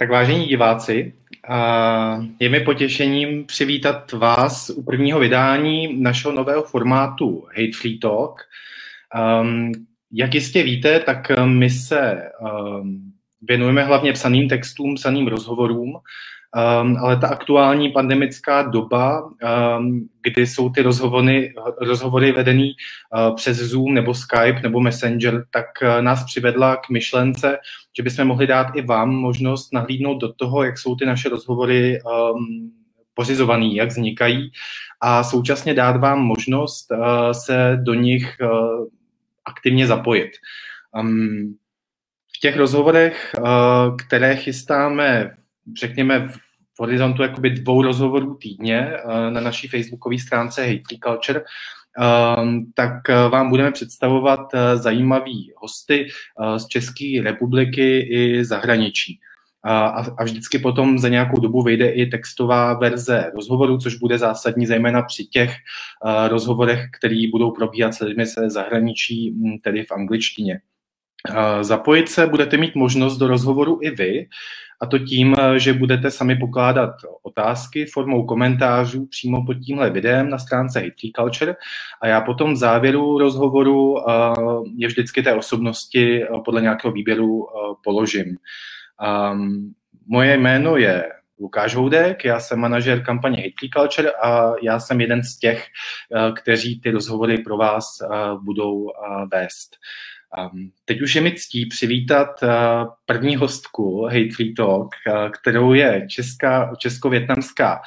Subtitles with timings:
[0.00, 1.12] Tak vážení diváci,
[2.40, 8.40] je mi potěšením přivítat vás u prvního vydání našeho nového formátu Hate Free Talk.
[9.40, 9.72] Um,
[10.12, 15.96] jak jistě víte, tak my se um, věnujeme hlavně psaným textům, psaným rozhovorům,
[16.56, 19.30] Um, ale ta aktuální pandemická doba,
[19.78, 25.66] um, kdy jsou ty rozhovory, rozhovory vedený uh, přes Zoom nebo Skype nebo Messenger, tak
[25.82, 27.58] uh, nás přivedla k myšlence,
[27.96, 31.98] že bychom mohli dát i vám možnost nahlídnout do toho, jak jsou ty naše rozhovory
[32.02, 32.72] um,
[33.14, 34.50] pořizovaný, jak vznikají
[35.00, 38.86] a současně dát vám možnost uh, se do nich uh,
[39.44, 40.30] aktivně zapojit.
[41.00, 41.54] Um,
[42.36, 45.30] v těch rozhovorech, uh, které chystáme
[45.76, 46.28] řekněme,
[46.78, 51.42] v horizontu jakoby dvou rozhovorů týdně eh, na naší facebookové stránce Hate Culture,
[51.98, 56.06] ehm, tak eh, vám budeme představovat eh, zajímavý hosty
[56.56, 59.20] z České republiky i zahraničí.
[59.64, 65.02] A vždycky potom za nějakou dobu vyjde i textová verze rozhovoru, což bude zásadní zejména
[65.02, 65.54] při těch
[66.28, 70.60] rozhovorech, které budou probíhat s lidmi se zahraničí, hm, tedy v angličtině.
[71.60, 74.28] Zapojit se budete mít možnost do rozhovoru i vy,
[74.80, 76.90] a to tím, že budete sami pokládat
[77.22, 81.56] otázky formou komentářů přímo pod tímhle videem na stránce Hate Culture
[82.02, 83.96] a já potom v závěru rozhovoru
[84.76, 87.46] je vždycky té osobnosti podle nějakého výběru
[87.84, 88.36] položím.
[90.06, 91.08] Moje jméno je
[91.40, 95.66] Lukáš Houdek, já jsem manažer kampaně Hate Culture a já jsem jeden z těch,
[96.36, 97.84] kteří ty rozhovory pro vás
[98.44, 98.86] budou
[99.32, 99.76] vést.
[100.36, 102.48] Um, teď už je mi ctí přivítat uh,
[103.06, 107.80] první hostku Hate Free Talk, uh, kterou je česká, česko-větnamská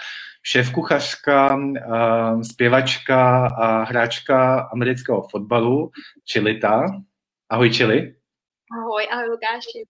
[0.44, 5.92] šéf-kuchařka, uh, zpěvačka a hráčka amerického fotbalu
[6.32, 6.86] Chilita.
[7.50, 8.16] Ahoj Chili.
[8.80, 9.86] Ahoj, ahoj Lukáši.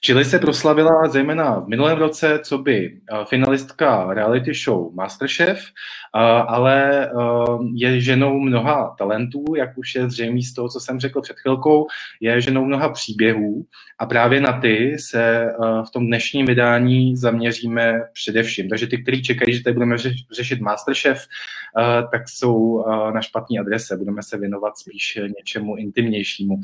[0.00, 5.60] Chile se proslavila zejména v minulém roce, co by finalistka reality show Masterchef,
[6.46, 7.10] ale
[7.74, 11.86] je ženou mnoha talentů, jak už je zřejmé z toho, co jsem řekl před chvilkou,
[12.20, 13.64] je ženou mnoha příběhů
[13.98, 15.52] a právě na ty se
[15.86, 18.68] v tom dnešním vydání zaměříme především.
[18.68, 19.96] Takže ty, kteří čekají, že tady budeme
[20.32, 21.26] řešit Masterchef,
[22.12, 23.96] tak jsou na špatné adrese.
[23.96, 26.56] Budeme se věnovat spíš něčemu intimnějšímu.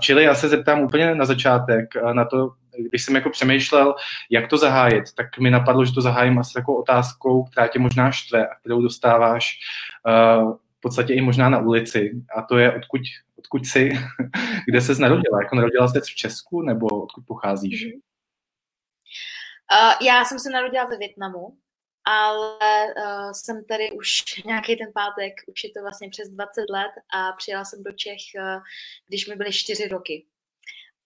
[0.00, 2.50] Čili já se zeptám úplně na začátek, na to,
[2.88, 3.94] když jsem jako přemýšlel,
[4.30, 8.10] jak to zahájit, tak mi napadlo, že to zahájím asi takovou otázkou, která tě možná
[8.10, 9.58] štve a kterou dostáváš
[10.06, 12.10] uh, v podstatě i možná na ulici.
[12.36, 13.00] A to je, odkud,
[13.38, 13.90] odkud jsi,
[14.68, 15.42] kde se narodila?
[15.42, 17.84] Jako narodila jsi v Česku nebo odkud pocházíš?
[17.84, 17.90] Uh,
[20.06, 21.56] já jsem se narodila ve Větnamu,
[22.04, 26.92] ale uh, jsem tady už nějaký ten pátek, už je to vlastně přes 20 let
[27.14, 28.62] a přijela jsem do Čech, uh,
[29.08, 30.26] když mi byly 4 roky.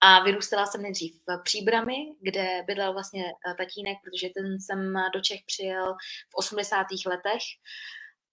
[0.01, 5.21] A vyrůstala jsem nejdřív v Příbrami, kde bydlel vlastně uh, tatínek, protože ten jsem do
[5.21, 5.95] Čech přijel
[6.29, 6.85] v 80.
[7.05, 7.41] letech.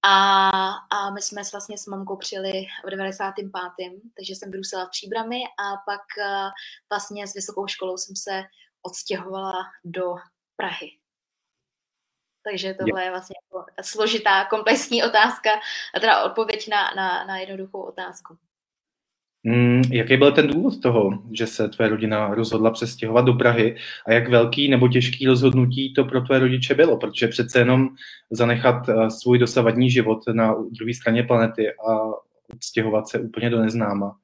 [0.06, 0.48] A,
[0.90, 2.52] a my jsme vlastně s mamkou přijeli
[2.86, 3.46] v 95.
[4.16, 6.50] takže jsem vyrůstala v Příbrami a pak uh,
[6.90, 8.42] vlastně s vysokou školou jsem se
[8.82, 10.14] odstěhovala do
[10.56, 10.90] Prahy.
[12.44, 15.50] Takže tohle je vlastně jako složitá, komplexní otázka,
[15.94, 18.38] a teda odpověď na, na, na jednoduchou otázku.
[19.46, 24.12] Mm, jaký byl ten důvod toho, že se tvé rodina rozhodla přestěhovat do Prahy a
[24.12, 26.96] jak velký nebo těžký rozhodnutí to pro tvé rodiče bylo?
[26.96, 27.88] Protože přece jenom
[28.30, 31.98] zanechat eh, svůj dosavadní život na druhé straně planety a
[32.54, 34.16] odstěhovat se úplně do neznáma.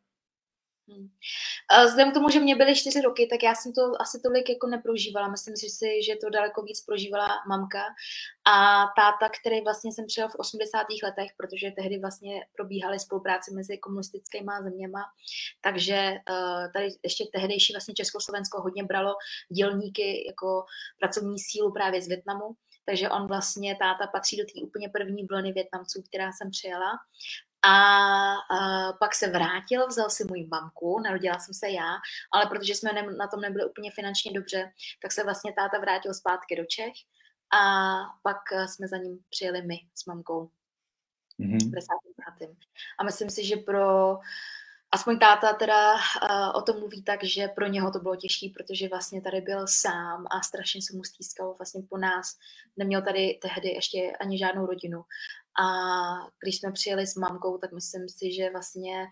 [1.85, 4.67] Vzhledem k tomu, že mě byly čtyři roky, tak já jsem to asi tolik jako
[4.67, 5.29] neprožívala.
[5.29, 5.67] Myslím si,
[6.07, 7.85] že to daleko víc prožívala mamka
[8.45, 10.87] a táta, který vlastně jsem přijel v 80.
[11.03, 15.03] letech, protože tehdy vlastně probíhaly spolupráce mezi komunistickými zeměma,
[15.61, 19.15] takže eh, tady ještě tehdejší vlastně Československo hodně bralo
[19.57, 20.65] dělníky jako
[21.01, 22.57] pracovní sílu právě z Větnamu
[22.91, 26.91] takže on vlastně, táta patří do té úplně první vlny Větnamců, která jsem přijela.
[27.63, 27.75] A,
[28.35, 31.97] a pak se vrátil, vzal si můj mamku, narodila jsem se já,
[32.33, 34.73] ale protože jsme ne, na tom nebyli úplně finančně dobře,
[35.03, 36.95] tak se vlastně táta vrátil zpátky do Čech
[37.53, 37.63] a
[38.23, 38.37] pak
[38.67, 40.51] jsme za ním přijeli my s mamkou
[41.41, 42.57] mm-hmm.
[42.99, 44.19] A myslím si, že pro
[44.91, 46.01] aspoň táta teda uh,
[46.55, 50.27] o tom mluví tak, že pro něho to bylo těžké, protože vlastně tady byl sám
[50.31, 52.39] a strašně se mu stýskalo vlastně po nás.
[52.77, 55.05] Neměl tady tehdy ještě ani žádnou rodinu.
[55.59, 55.67] A
[56.43, 59.07] když jsme přijeli s mamkou, tak myslím si, že vlastně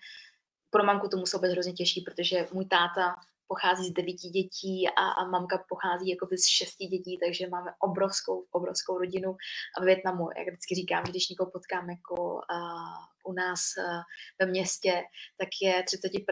[0.71, 3.15] pro mamku to muselo být hrozně těžší, protože můj táta
[3.49, 8.45] pochází z devíti dětí a, a mamka pochází jako z šesti dětí, takže máme obrovskou,
[8.51, 9.37] obrovskou rodinu
[9.79, 12.59] a v Větnamu, jak vždycky říkám, že když někoho potkám jako, a,
[13.25, 13.61] u nás
[14.39, 15.03] ve městě,
[15.39, 16.23] tak je 30%,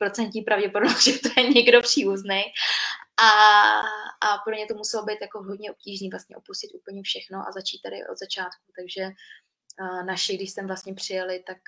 [0.00, 2.42] 30% pravděpodobnost, že to je někdo příuzný.
[3.16, 3.30] A,
[4.28, 7.80] a pro ně to muselo být jako hodně obtížné vlastně opustit úplně všechno a začít
[7.82, 8.72] tady od začátku.
[8.76, 9.10] Takže
[10.06, 11.58] naši, když jsem vlastně přijeli, tak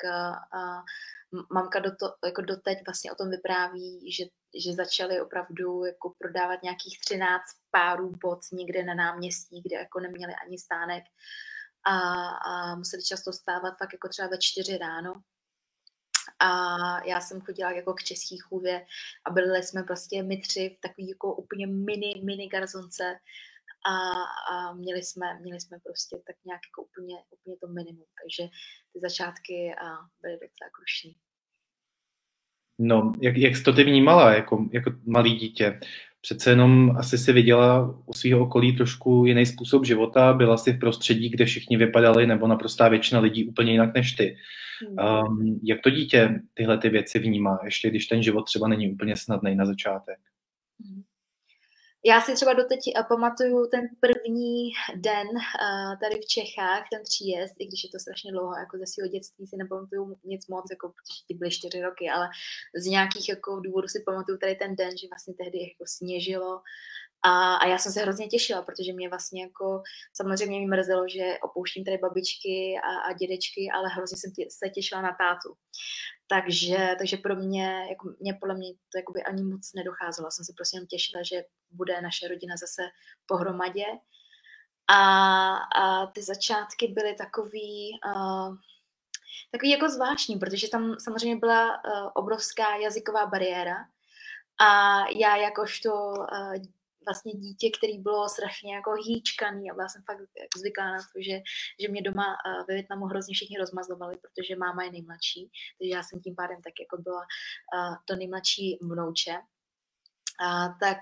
[1.52, 4.25] mamka do to, jako doteď vlastně o tom vypráví, že,
[4.64, 10.32] že začali opravdu jako prodávat nějakých 13 párů bot někde na náměstí, kde jako neměli
[10.46, 11.04] ani stánek
[11.87, 15.12] a, a museli často stávat fakt jako třeba ve čtyři ráno.
[16.38, 18.86] A já jsem chodila jako k český chůvě
[19.26, 23.18] a byli jsme prostě my tři v takový jako úplně mini, mini garzonce
[23.86, 23.94] a,
[24.52, 28.06] a měli, jsme, měli jsme prostě tak nějak jako úplně, úplně to minimum.
[28.22, 28.52] Takže
[28.92, 29.86] ty začátky a
[30.22, 31.16] byly docela krušní.
[32.78, 35.80] No, jak, jak jsi to ty vnímala jako, jako malý dítě?
[36.26, 40.78] Přece jenom asi si viděla u svého okolí trošku jiný způsob života, byla si v
[40.78, 44.37] prostředí, kde všichni vypadali, nebo naprostá většina lidí úplně jinak než ty.
[44.88, 49.17] Um, jak to dítě tyhle ty věci vnímá, ještě když ten život třeba není úplně
[49.17, 50.19] snadný na začátek?
[52.06, 57.54] Já si třeba doteď eh, pamatuju ten první den uh, tady v Čechách, ten příjezd,
[57.58, 60.86] i když je to strašně dlouho, jako ze svého dětství si nepamatuju nic moc, jako
[60.88, 62.26] protože ty byly čtyři roky, ale
[62.82, 66.60] z nějakých jako důvodů si pamatuju tady ten den, že vlastně tehdy jako sněžilo
[67.22, 69.82] a, a já jsem se hrozně těšila, protože mě vlastně jako,
[70.16, 74.68] samozřejmě mi mrzelo, že opouštím tady babičky a, a dědečky, ale hrozně jsem tě, se
[74.68, 75.48] těšila na tátu.
[76.28, 80.31] Takže, takže pro mě, jako mě podle mě to jakoby ani moc nedocházelo.
[80.31, 82.82] Jsem se prostě jen těšila, že bude naše rodina zase
[83.26, 83.84] pohromadě.
[84.88, 85.00] A,
[85.56, 88.56] a ty začátky byly takový, uh,
[89.52, 93.76] takový jako zvláštní, protože tam samozřejmě byla uh, obrovská jazyková bariéra.
[94.61, 96.55] A já jakožto uh,
[97.06, 100.18] vlastně dítě, který bylo strašně jako hýčkaný a byla jsem fakt
[100.56, 101.40] zvyklá na to, že,
[101.80, 102.26] že mě doma
[102.68, 106.72] ve Větnamu hrozně všichni rozmazlovali, protože máma je nejmladší, takže já jsem tím pádem tak
[106.80, 107.22] jako byla
[108.04, 109.36] to nejmladší mnouče.
[110.40, 110.98] A tak,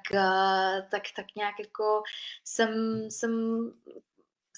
[0.90, 2.02] tak, tak nějak jako
[2.44, 2.70] jsem,
[3.10, 3.32] jsem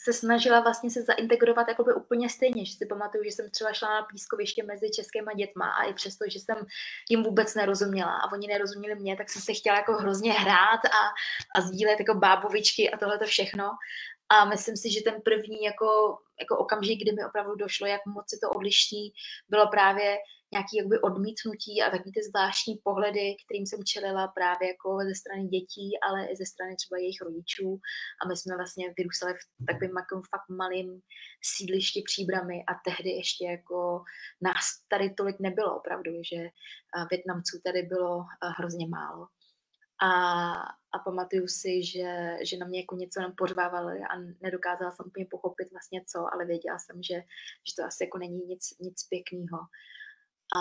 [0.06, 3.88] se snažila vlastně se zaintegrovat jakoby úplně stejně, že si pamatuju, že jsem třeba šla
[3.88, 6.56] na pískoviště mezi českýma dětma a i přesto, že jsem
[7.10, 11.02] jim vůbec nerozuměla a oni nerozuměli mě, tak jsem se chtěla jako hrozně hrát a,
[11.56, 13.70] a sdílet jako bábovičky a tohle to všechno.
[14.28, 18.30] A myslím si, že ten první jako, jako okamžik, kdy mi opravdu došlo, jak moc
[18.30, 19.12] se to odlišní,
[19.48, 20.16] bylo právě
[20.52, 25.44] nějaký jakoby odmítnutí a takový ty zvláštní pohledy, kterým jsem čelila právě jako ze strany
[25.44, 27.80] dětí, ale i ze strany třeba jejich rodičů.
[28.20, 31.00] A my jsme vlastně vyrůstali v takovém jako fakt malém
[31.42, 34.02] sídlišti příbramy a tehdy ještě jako
[34.42, 36.48] nás tady tolik nebylo opravdu, že
[37.10, 38.24] Větnamců tady bylo
[38.58, 39.26] hrozně málo.
[40.02, 40.10] A,
[40.92, 45.26] a pamatuju si, že, že na mě jako něco nám pořvávali a nedokázala jsem úplně
[45.30, 47.14] pochopit vlastně co, ale věděla jsem, že,
[47.66, 49.58] že to asi jako není nic, nic pěkného.
[50.56, 50.60] A,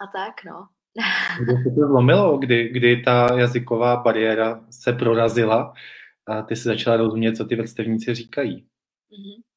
[0.00, 0.68] a tak, no.
[1.40, 5.72] Kdy se to zlomilo, kdy, kdy ta jazyková bariéra se prorazila
[6.26, 8.56] a ty si začala rozumět, co ty vrstevníci říkají?
[8.56, 9.49] Mm-hmm.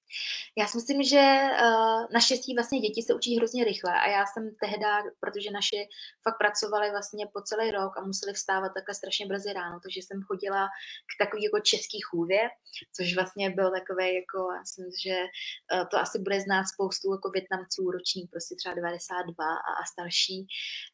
[0.57, 4.55] Já si myslím, že uh, naštěstí vlastně děti se učí hrozně rychle a já jsem
[4.61, 4.85] tehdy,
[5.19, 5.87] protože naši
[6.23, 10.21] fakt pracovali vlastně po celý rok a museli vstávat takhle strašně brzy ráno, takže jsem
[10.21, 10.67] chodila
[11.11, 12.49] k takový jako český chůvě,
[12.95, 17.29] což vlastně byl takové jako, já myslím, že uh, to asi bude znát spoustu jako
[17.29, 20.47] větnamců ročník, prostě třeba 92 a, a starší,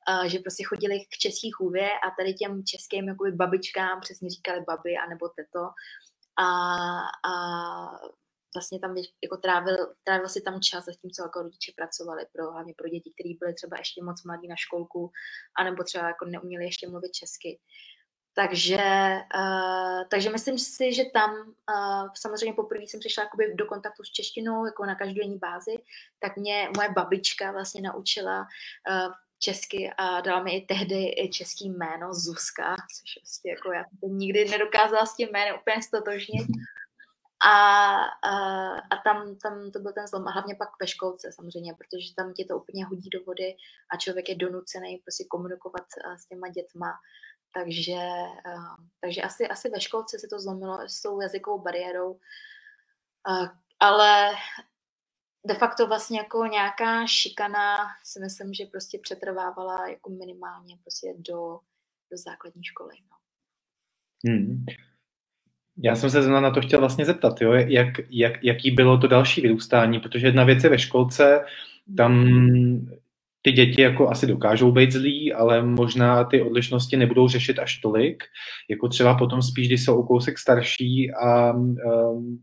[0.09, 4.59] uh, že prostě chodili k český chůvě a tady těm českým jakoby babičkám přesně říkali
[4.67, 5.63] baby anebo teto,
[6.39, 6.47] a,
[7.29, 7.33] a
[8.55, 12.89] vlastně tam jako trávil, trávil si tam čas, zatímco jako rodiče pracovali pro, hlavně pro
[12.89, 15.11] děti, které byly třeba ještě moc mladí na školku,
[15.59, 17.59] anebo třeba jako neuměli ještě mluvit česky.
[18.33, 18.77] Takže,
[19.35, 24.11] uh, takže myslím si, že tam uh, samozřejmě poprvé jsem přišla jakoby do kontaktu s
[24.11, 25.75] češtinou, jako na každodenní bázi,
[26.19, 31.69] tak mě moje babička vlastně naučila uh, česky a dala mi i tehdy i český
[31.69, 36.47] jméno Zuzka, což vlastně jako já to nikdy nedokázala s tím jménem úplně stotožnit.
[37.45, 37.51] A,
[38.03, 38.35] a,
[38.69, 40.27] a tam, tam to byl ten zlom.
[40.27, 43.55] A hlavně pak ve školce samozřejmě, protože tam tě to úplně hodí do vody
[43.93, 45.85] a člověk je donucený prostě komunikovat
[46.17, 46.99] s těma dětma.
[47.53, 47.99] Takže,
[49.01, 52.19] takže asi, asi ve školce se to zlomilo s tou jazykovou bariérou.
[53.79, 54.31] Ale
[55.47, 61.59] de facto vlastně jako nějaká šikana si myslím, že prostě přetrvávala jako minimálně prostě do,
[62.11, 62.95] do základní školy.
[63.09, 63.17] No.
[64.27, 64.65] Hmm.
[65.83, 69.41] Já jsem se na to chtěl vlastně zeptat, jo, jak, jak, jaký bylo to další
[69.41, 71.45] vyrůstání, protože jedna věc je ve školce,
[71.97, 72.25] tam
[73.41, 78.23] ty děti jako asi dokážou být zlí, ale možná ty odlišnosti nebudou řešit až tolik,
[78.69, 82.39] jako třeba potom spíš, když jsou o kousek starší a, um,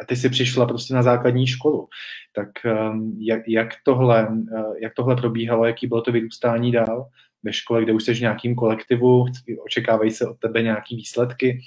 [0.00, 1.88] a ty si přišla prostě na základní školu.
[2.32, 7.08] Tak um, jak, jak, tohle, uh, jak tohle probíhalo, jaký bylo to vyrůstání dál
[7.42, 9.26] ve škole, kde už jsi v nějakým kolektivu,
[9.66, 11.60] očekávají se od tebe nějaký výsledky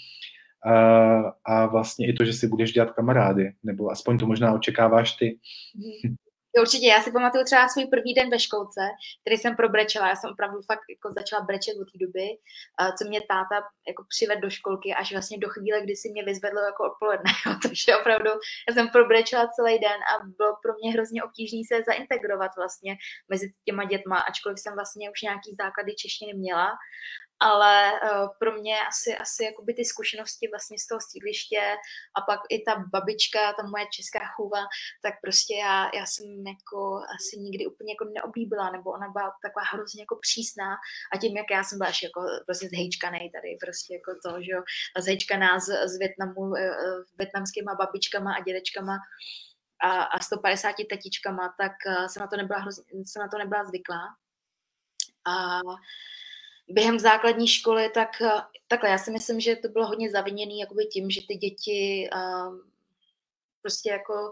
[1.45, 5.39] a, vlastně i to, že si budeš dělat kamarády, nebo aspoň to možná očekáváš ty.
[6.59, 8.81] Určitě, já si pamatuju třeba svůj první den ve školce,
[9.21, 12.27] který jsem probrečela, já jsem opravdu fakt jako začala brečet od té doby,
[12.97, 13.55] co mě táta
[13.87, 17.53] jako přived do školky až vlastně do chvíle, kdy si mě vyzvedl jako odpoledne, jo,
[17.63, 18.31] takže opravdu
[18.67, 22.97] já jsem probrečela celý den a bylo pro mě hrozně obtížné se zaintegrovat vlastně
[23.29, 26.67] mezi těma dětma, ačkoliv jsem vlastně už nějaký základy češtiny měla,
[27.41, 31.63] ale uh, pro mě asi, asi jakoby ty zkušenosti vlastně z toho sídliště
[32.17, 34.63] a pak i ta babička, ta moje česká chůva,
[35.01, 36.79] tak prostě já, já jsem jako
[37.15, 40.71] asi nikdy úplně jako neoblíbila, nebo ona byla taková hrozně jako přísná
[41.13, 44.61] a tím, jak já jsem byla jako prostě zhejčkanej tady, prostě jako to, že jo,
[44.97, 46.57] zhejčkaná z, z Větnamu, uh,
[47.17, 48.97] větnamskýma babičkama a dědečkama,
[49.83, 51.71] a, a 150 tetičkama, tak
[52.07, 54.03] jsem na to nebyla, hrozně, jsem na to nebyla zvyklá.
[55.25, 55.59] A
[56.73, 60.85] během základní školy, tak eh, takhle, já si myslím, že to bylo hodně zaviněné jakoby
[60.85, 62.71] tím, že ty děti um,
[63.61, 64.31] prostě jako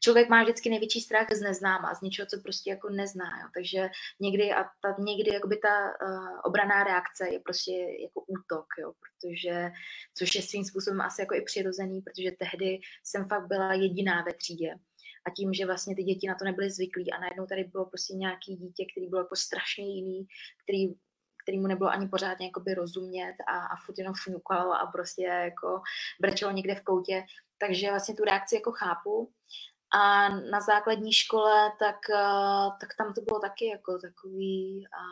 [0.00, 3.48] člověk má vždycky největší strach z neznáma, z něčeho, co prostě jako nezná, jo.
[3.54, 7.72] takže někdy a ta, někdy jakoby ta uh, obraná reakce je prostě
[8.02, 9.70] jako útok, jo, protože,
[10.14, 14.34] což je svým způsobem asi jako i přirozený, protože tehdy jsem fakt byla jediná ve
[14.34, 14.74] třídě
[15.26, 18.14] a tím, že vlastně ty děti na to nebyly zvyklí a najednou tady bylo prostě
[18.14, 20.26] nějaký dítě, který byl jako strašně jiný,
[20.62, 20.94] který
[21.42, 25.82] kterýmu nebylo ani pořádně jakoby rozumět a, a furt jenom fňukal a prostě jako
[26.20, 27.24] brečelo někde v koutě.
[27.58, 29.32] Takže vlastně tu reakci jako chápu.
[29.94, 35.02] A na základní škole, tak, eh, tak tam to bylo taky jako takový, a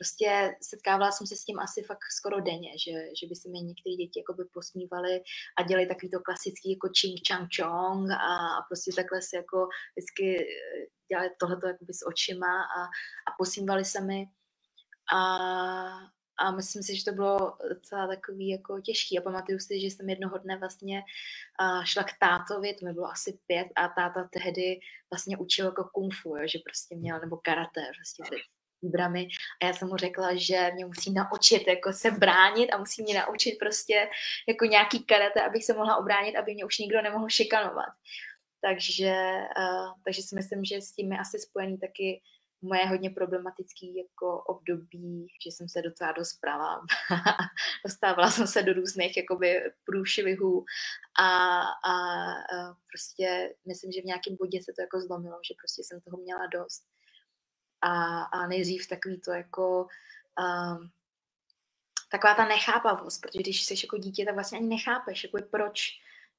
[0.00, 3.58] prostě setkávala jsem se s tím asi fakt skoro denně, že, že by se mi
[3.58, 5.22] některé děti jako by posmívali
[5.58, 9.68] a dělali takový to klasický jako ching chang chong a, a prostě takhle si jako
[9.94, 12.80] vždycky eh, dělali tohleto jakoby s očima a,
[13.28, 14.26] a posmívali se mi.
[15.14, 15.20] A,
[16.38, 19.18] a myslím si, že to bylo docela takový jako těžký.
[19.18, 21.02] A pamatuju si, že jsem jednoho dne vlastně
[21.84, 26.14] šla k tátovi, to mi bylo asi pět, a táta tehdy vlastně učil jako kung
[26.14, 28.22] fu, jo, že prostě měl, nebo karate, prostě
[28.82, 29.28] výbrami.
[29.62, 33.14] A já jsem mu řekla, že mě musí naučit jako se bránit a musí mě
[33.14, 34.08] naučit prostě
[34.48, 37.92] jako nějaký karate, abych se mohla obránit, aby mě už nikdo nemohl šikanovat.
[38.60, 39.14] Takže,
[39.58, 42.22] uh, takže si myslím, že s tím je asi spojený taky
[42.62, 46.86] moje hodně problematický jako období, že jsem se docela dost prala.
[47.84, 50.64] Dostávala jsem se do různých jakoby průšvihů
[51.18, 55.82] a, a, a, prostě myslím, že v nějakém bodě se to jako zlomilo, že prostě
[55.84, 56.82] jsem toho měla dost.
[57.80, 59.86] A, a nejdřív takový to jako
[60.40, 60.90] um,
[62.10, 65.90] taková ta nechápavost, protože když jsi jako dítě, tak vlastně ani nechápeš, jako proč,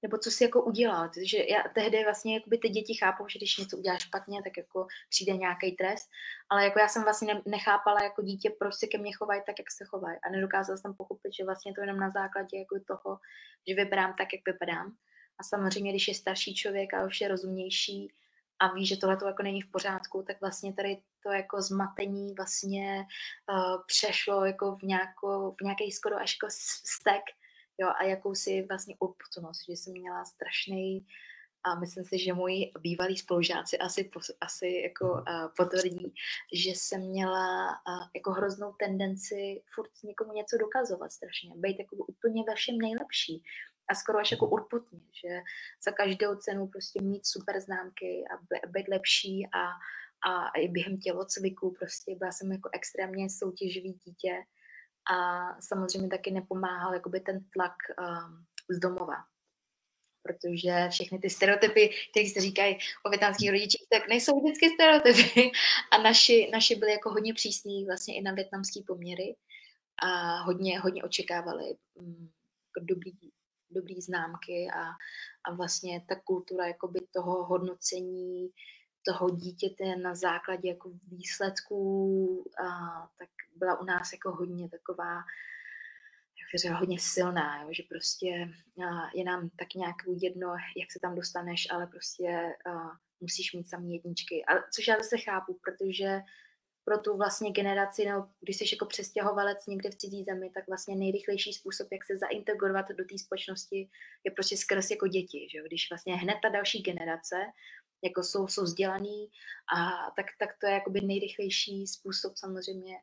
[0.02, 1.10] nebo co si jako udělal.
[1.14, 4.88] Takže já tehdy vlastně jakoby ty děti chápou, že když něco uděláš špatně, tak jako
[5.10, 6.10] přijde nějaký trest,
[6.50, 9.72] ale jako já jsem vlastně nechápala jako dítě, proč se ke mně chovají tak, jak
[9.72, 13.20] se chovají a nedokázala jsem pochopit, že vlastně to jenom na základě jako toho,
[13.68, 14.96] že vypadám tak, jak vypadám.
[15.40, 18.14] A samozřejmě, když je starší člověk a už je rozumnější
[18.60, 22.34] a ví, že tohle to jako není v pořádku, tak vlastně tady to jako zmatení
[22.34, 23.06] vlastně
[23.52, 26.48] uh, přešlo jako v, nějakou, v nějaký skoro až jako
[26.86, 27.24] stek,
[27.82, 31.06] jo, a jakousi vlastně urputnost, že jsem měla strašný
[31.64, 34.12] a myslím si, že moji bývalí spolužáci asi,
[34.42, 35.24] asi jako uh,
[35.58, 36.14] potvrdí,
[36.54, 42.44] že jsem měla uh, jako hroznou tendenci furt někomu něco dokazovat strašně, být jako úplně
[42.48, 43.44] ve všem nejlepší.
[43.88, 45.42] A skoro až jako urputně, že
[45.86, 49.64] za každou cenu prostě mít super známky a být lepší a,
[50.32, 54.44] a i během tělocviku prostě byla jsem jako extrémně soutěživý dítě
[55.12, 59.16] a samozřejmě taky nepomáhal jakoby ten tlak um, z domova.
[60.24, 65.52] Protože všechny ty stereotypy, které se říkají o větnamských rodičích, tak nejsou vždycky stereotypy.
[65.92, 69.36] A naši, naši byli jako hodně přísní vlastně i na větnamské poměry
[70.04, 72.32] a hodně, hodně očekávali um,
[72.82, 73.12] dobrý,
[73.70, 74.84] dobrý známky a,
[75.46, 78.50] a vlastně ta kultura jakoby toho hodnocení
[79.06, 82.66] toho dítěte na základě jako výsledků, a,
[83.18, 85.16] tak byla u nás jako hodně taková,
[86.42, 88.30] jak říkala, hodně silná, jo, že prostě
[88.86, 92.28] a, je nám tak nějak jedno, jak se tam dostaneš, ale prostě
[92.66, 92.72] a,
[93.20, 94.46] musíš mít samý jedničky.
[94.46, 96.22] A, což já zase chápu, protože
[96.84, 100.96] pro tu vlastně generaci, no, když jsi jako přestěhovalec někde v cizí zemi, tak vlastně
[100.96, 103.90] nejrychlejší způsob, jak se zaintegrovat do té společnosti,
[104.24, 105.48] je prostě skrz jako děti.
[105.52, 105.60] Že?
[105.68, 107.36] Když vlastně hned ta další generace
[108.04, 109.30] jako jsou, jsou vzdělaný
[109.76, 112.96] a tak, tak to je jakoby nejrychlejší způsob samozřejmě,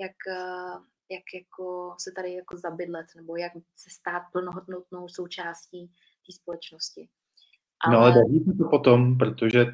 [0.00, 0.74] jak, eh,
[1.10, 5.86] jak jako se tady jako zabydlet nebo jak se stát plnohodnotnou součástí
[6.26, 7.08] té společnosti.
[7.80, 7.94] Ale...
[7.94, 9.66] No ale daří se to potom, protože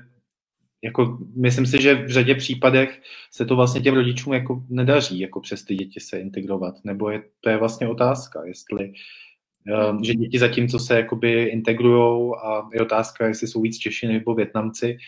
[0.82, 5.40] jako, myslím si, že v řadě případech se to vlastně těm rodičům jako nedaří jako
[5.40, 8.92] přes ty děti se integrovat, nebo je, to je vlastně otázka, jestli
[10.02, 14.98] že děti zatímco se jakoby integrujou a je otázka, jestli jsou víc Češi nebo Větnamci,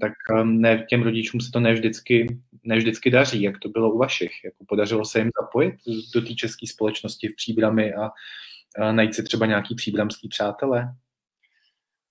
[0.00, 2.26] tak um, ne, těm rodičům se to ne vždycky,
[2.64, 4.32] ne vždycky daří, jak to bylo u vašich.
[4.44, 5.74] Jako podařilo se jim zapojit
[6.14, 8.10] do té české společnosti v příbrami a,
[8.78, 10.94] a najít si třeba nějaký příbramský přátelé?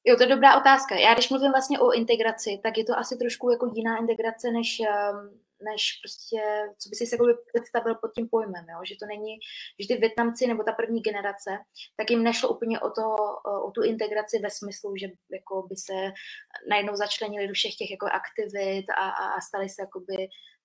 [0.05, 0.95] Jo, to je dobrá otázka.
[0.95, 4.79] Já když mluvím vlastně o integraci, tak je to asi trošku jako jiná integrace, než,
[4.79, 5.29] ehm,
[5.61, 6.41] než prostě,
[6.79, 7.17] co by si se
[7.53, 8.79] představil pod tím pojmem, jo?
[8.89, 9.33] že to není,
[9.79, 11.51] že ty Větnamci nebo ta první generace,
[11.97, 13.05] tak jim nešlo úplně o, to,
[13.67, 15.97] o tu integraci ve smyslu, že jako by se
[16.69, 20.17] najednou začlenili do všech těch jako aktivit a, a, a stali se jakoby,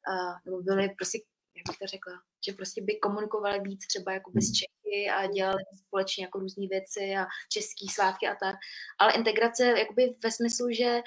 [0.08, 1.18] uh, nebo byli prostě
[1.56, 2.12] jak bych to řekla,
[2.46, 4.54] že prostě by komunikovali víc třeba jako bez hmm.
[4.54, 8.56] Čechy a dělali společně jako různé věci a český svátky a tak.
[8.98, 11.02] Ale integrace jakoby ve smyslu, že,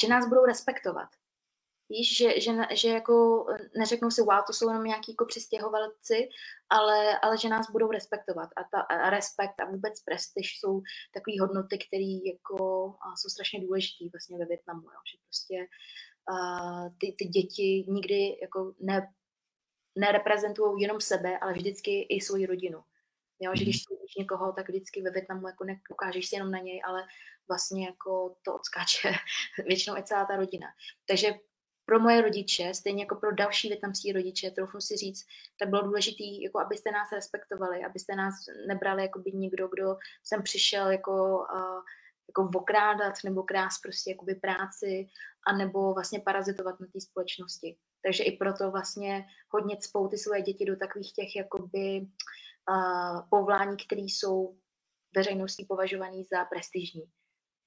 [0.00, 1.08] že nás budou respektovat.
[1.90, 3.46] Víš, že, že, že jako
[3.78, 6.28] neřeknou si, wow, to jsou jenom nějaký jako přistěhovalci,
[6.70, 8.48] ale, ale že nás budou respektovat.
[8.56, 10.82] A, ta, a respekt a vůbec prestiž jsou
[11.14, 14.82] takové hodnoty, které jako, a jsou strašně důležité vlastně ve Větnamu.
[14.82, 15.00] Jo?
[15.10, 15.56] Že prostě
[16.32, 19.12] uh, ty, ty děti nikdy jako ne,
[19.98, 22.82] nereprezentují jenom sebe, ale vždycky i svoji rodinu.
[23.40, 23.98] Jo, že když mhm.
[24.18, 27.06] někoho, tak vždycky ve Větnamu jako neukážeš si jenom na něj, ale
[27.48, 29.12] vlastně jako to odskáče
[29.66, 30.66] většinou i celá ta rodina.
[31.08, 31.34] Takže
[31.84, 35.26] pro moje rodiče, stejně jako pro další větnamské rodiče, trochu si říct,
[35.58, 38.34] tak bylo důležité, jako abyste nás respektovali, abyste nás
[38.68, 41.82] nebrali jako by někdo, kdo sem přišel jako, uh,
[42.28, 45.08] jako okrádat nebo krás prostě jakoby práci,
[45.46, 47.76] anebo vlastně parazitovat na té společnosti.
[48.02, 52.06] Takže i proto vlastně hodně cpou ty svoje děti do takových těch jakoby
[52.70, 54.56] uh, povolání, které jsou
[55.16, 57.02] veřejností považovaný za prestižní.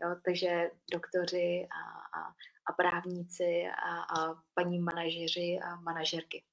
[0.03, 1.83] Jo, takže doktoři a,
[2.19, 2.33] a,
[2.69, 6.43] a právníci a, a paní manažeři a manažerky.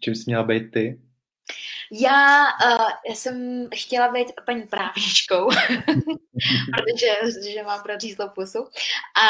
[0.00, 1.00] Čím jsi měla být ty?
[1.92, 5.48] Já, uh, já jsem chtěla být paní právničkou,
[6.76, 8.68] protože, protože mám prodřízlou pusu.
[9.22, 9.28] A,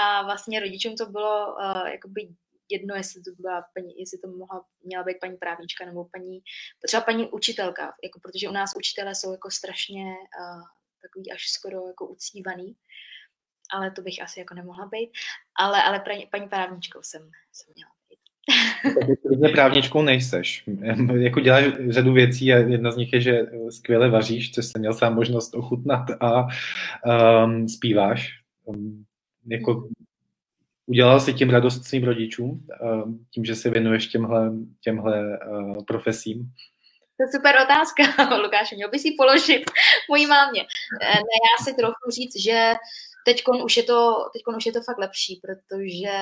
[0.00, 2.28] a vlastně rodičům to bylo uh, jakoby
[2.68, 6.40] jedno, jestli to byla paní, jestli to mohla, měla být paní právnička nebo paní,
[6.86, 10.62] třeba paní učitelka, jako, protože u nás učitelé jsou jako strašně uh,
[11.02, 12.76] takový až skoro jako ucívaný,
[13.72, 15.10] ale to bych asi jako nemohla být,
[15.60, 18.18] ale, ale paní, paní právničkou jsem, jsem měla být.
[19.22, 20.64] Takže právničkou nejseš.
[21.16, 24.94] Jako děláš řadu věcí a jedna z nich je, že skvěle vaříš, což jsem měl
[24.94, 26.46] sám možnost ochutnat a
[27.44, 28.30] um, zpíváš.
[28.64, 29.04] Um,
[29.46, 29.90] jako hmm.
[30.86, 36.52] Udělal jsi tím radost svým rodičům, ehm, tím, že se věnuješ těmhle, těmhle uh, profesím?
[37.16, 38.02] To je super otázka,
[38.42, 39.64] Lukáš, měl bys ji položit
[40.10, 40.62] mojí mámě.
[41.02, 42.74] Eh, ne, já si trochu říct, že
[43.26, 46.16] teď už, je to, teďkon už je to fakt lepší, protože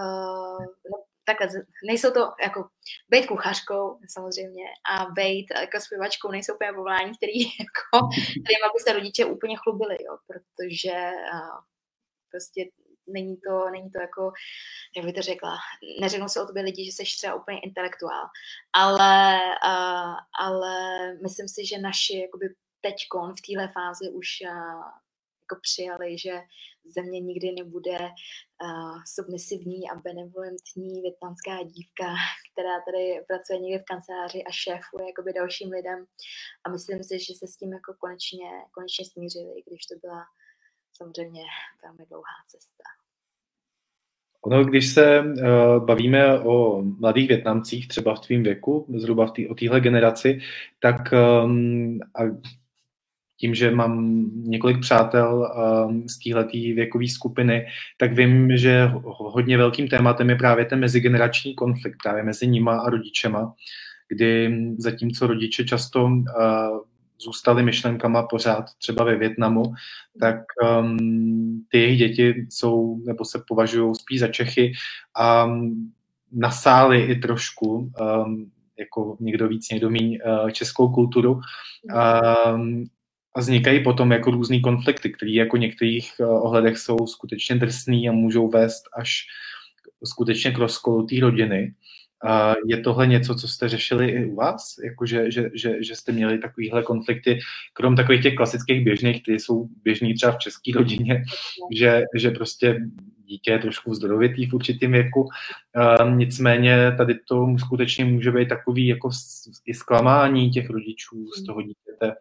[0.00, 0.58] uh,
[0.90, 1.46] no, takhle,
[1.86, 2.68] nejsou to jako
[3.08, 8.08] být kuchařkou samozřejmě a být jako zpěvačkou nejsou úplně povolání, který jako,
[8.44, 10.96] kterým aby se rodiče úplně chlubili, jo, protože
[11.32, 11.58] uh,
[12.30, 12.60] prostě
[13.06, 14.32] není to, není to jako,
[14.96, 15.56] jak bych to řekla,
[16.00, 18.24] neřeknou se o tobě lidi, že jsi třeba úplně intelektuál,
[18.72, 20.74] ale, uh, ale
[21.22, 22.46] myslím si, že naši jakoby
[22.80, 24.82] teďkon v téhle fázi už uh,
[25.50, 26.34] jako přijali, že
[26.84, 32.08] země nikdy nebude uh, submisivní a benevolentní větnamská dívka,
[32.52, 36.04] která tady pracuje někde v kanceláři a šéfuje jakoby dalším lidem.
[36.64, 40.22] A myslím si, že se s tím jako konečně, konečně smířili, i když to byla
[40.92, 41.42] samozřejmě
[41.82, 42.84] velmi dlouhá cesta.
[44.42, 49.48] Ono, když se uh, bavíme o mladých Větnamcích, třeba v tvém věku, zhruba v tý,
[49.48, 50.40] o téhle generaci,
[50.78, 50.96] tak
[51.44, 52.20] um, a
[53.40, 55.52] tím, že mám několik přátel
[55.88, 57.66] um, z téhleté věkové skupiny,
[57.98, 62.90] tak vím, že hodně velkým tématem je právě ten mezigenerační konflikt, právě mezi nima a
[62.90, 63.54] rodičema,
[64.08, 66.20] kdy zatímco rodiče často uh,
[67.20, 69.62] zůstali myšlenkama pořád třeba ve Větnamu,
[70.20, 70.36] tak
[70.80, 74.72] um, ty jejich děti jsou nebo se považují spíš za Čechy
[75.16, 75.48] a
[76.32, 81.40] nasály i trošku, um, jako někdo víc, někdo míň, uh, českou kulturu.
[82.54, 82.84] Um,
[83.36, 88.08] a vznikají potom jako různý konflikty, které jako v některých uh, ohledech jsou skutečně drsný
[88.08, 89.26] a můžou vést až
[90.04, 91.74] skutečně k rozkolu té rodiny.
[92.66, 94.74] Je tohle něco, co jste řešili i u vás?
[94.84, 97.38] Jako, že, že, že, že jste měli takovýhle konflikty,
[97.72, 101.22] krom takových těch klasických běžných, které jsou běžný třeba v české rodině,
[101.76, 102.80] že, že prostě
[103.24, 105.28] dítě je trošku zdorovitý v určitém věku.
[106.02, 109.10] Um, nicméně tady to skutečně může být takový jako
[109.66, 112.12] i zklamání těch rodičů z toho dítěte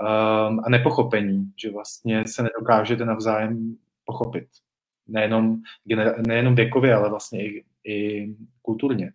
[0.00, 4.48] um, a nepochopení, že vlastně se nedokážete navzájem pochopit.
[5.08, 5.56] Nejenom,
[6.26, 8.26] nejenom věkově, ale vlastně i, i
[8.62, 9.12] kulturně.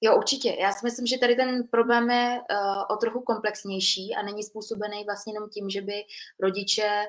[0.00, 0.56] Jo, určitě.
[0.60, 5.04] Já si myslím, že tady ten problém je uh, o trochu komplexnější a není způsobený
[5.04, 5.92] vlastně jenom tím, že by
[6.40, 7.04] rodiče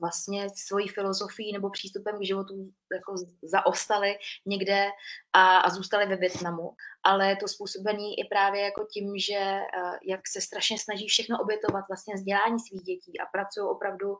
[0.00, 2.54] vlastně svojí filozofií nebo přístupem k životu
[2.94, 4.90] jako zaostali někde
[5.32, 6.70] a, a zůstali ve Větnamu,
[7.02, 9.60] ale je to způsobený i právě jako tím, že
[10.02, 14.16] jak se strašně snaží všechno obětovat vlastně vzdělání svých dětí a pracují opravdu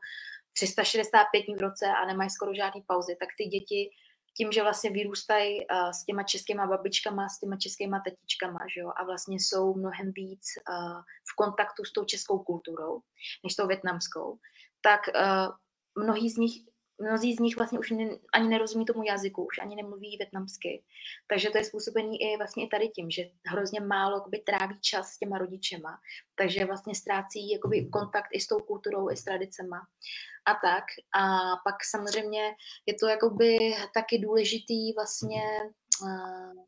[0.53, 3.89] 365 dní v roce a nemají skoro žádný pauzy, tak ty děti
[4.37, 5.59] tím, že vlastně vyrůstají
[5.91, 10.41] s těma českýma babičkama, s těma českýma tetičkama, že jo, a vlastně jsou mnohem víc
[11.31, 12.99] v kontaktu s tou českou kulturou,
[13.43, 14.37] než s tou větnamskou,
[14.81, 16.53] tak uh, mnohí z nich
[17.01, 17.93] mnozí z nich vlastně už
[18.33, 20.83] ani nerozumí tomu jazyku, už ani nemluví větnamsky.
[21.27, 25.07] Takže to je způsobený i vlastně i tady tím, že hrozně málo jakoby, tráví čas
[25.07, 25.99] s těma rodičema.
[26.35, 29.81] Takže vlastně ztrácí jakoby, kontakt i s tou kulturou, i s tradicema
[30.45, 30.83] a tak.
[31.15, 33.57] A pak samozřejmě je to jakoby
[33.93, 35.43] taky důležitý vlastně
[36.01, 36.63] uh,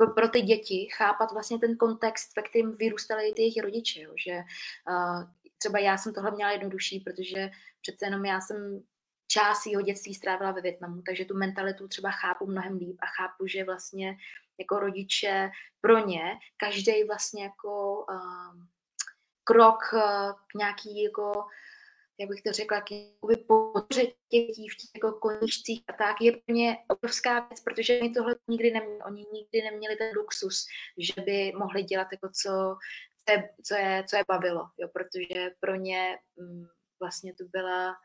[0.00, 4.12] jako pro ty děti chápat vlastně ten kontext, ve kterém vyrůstaly ty jejich rodiče, jo,
[4.26, 4.32] že
[4.88, 5.22] uh,
[5.58, 7.50] třeba já jsem tohle měla jednodušší, protože
[7.82, 8.82] přece jenom já jsem
[9.26, 13.46] část jeho dětství strávila ve Větnamu, takže tu mentalitu třeba chápu mnohem líp a chápu,
[13.46, 14.16] že vlastně
[14.58, 16.22] jako rodiče pro ně
[16.56, 18.64] každý vlastně jako uh,
[19.44, 21.32] krok uh, k nějaký jako
[22.20, 22.84] jak bych to řekla,
[23.20, 28.00] podpoře těch dětí v těch jako koničcích a tak, je pro ně obrovská věc, protože
[28.00, 30.66] oni tohle nikdy neměli, oni nikdy neměli ten luxus,
[30.98, 32.76] že by mohli dělat jako co,
[33.32, 36.68] je, co, je, co je bavilo, jo, protože pro ně um,
[37.00, 37.96] vlastně to byla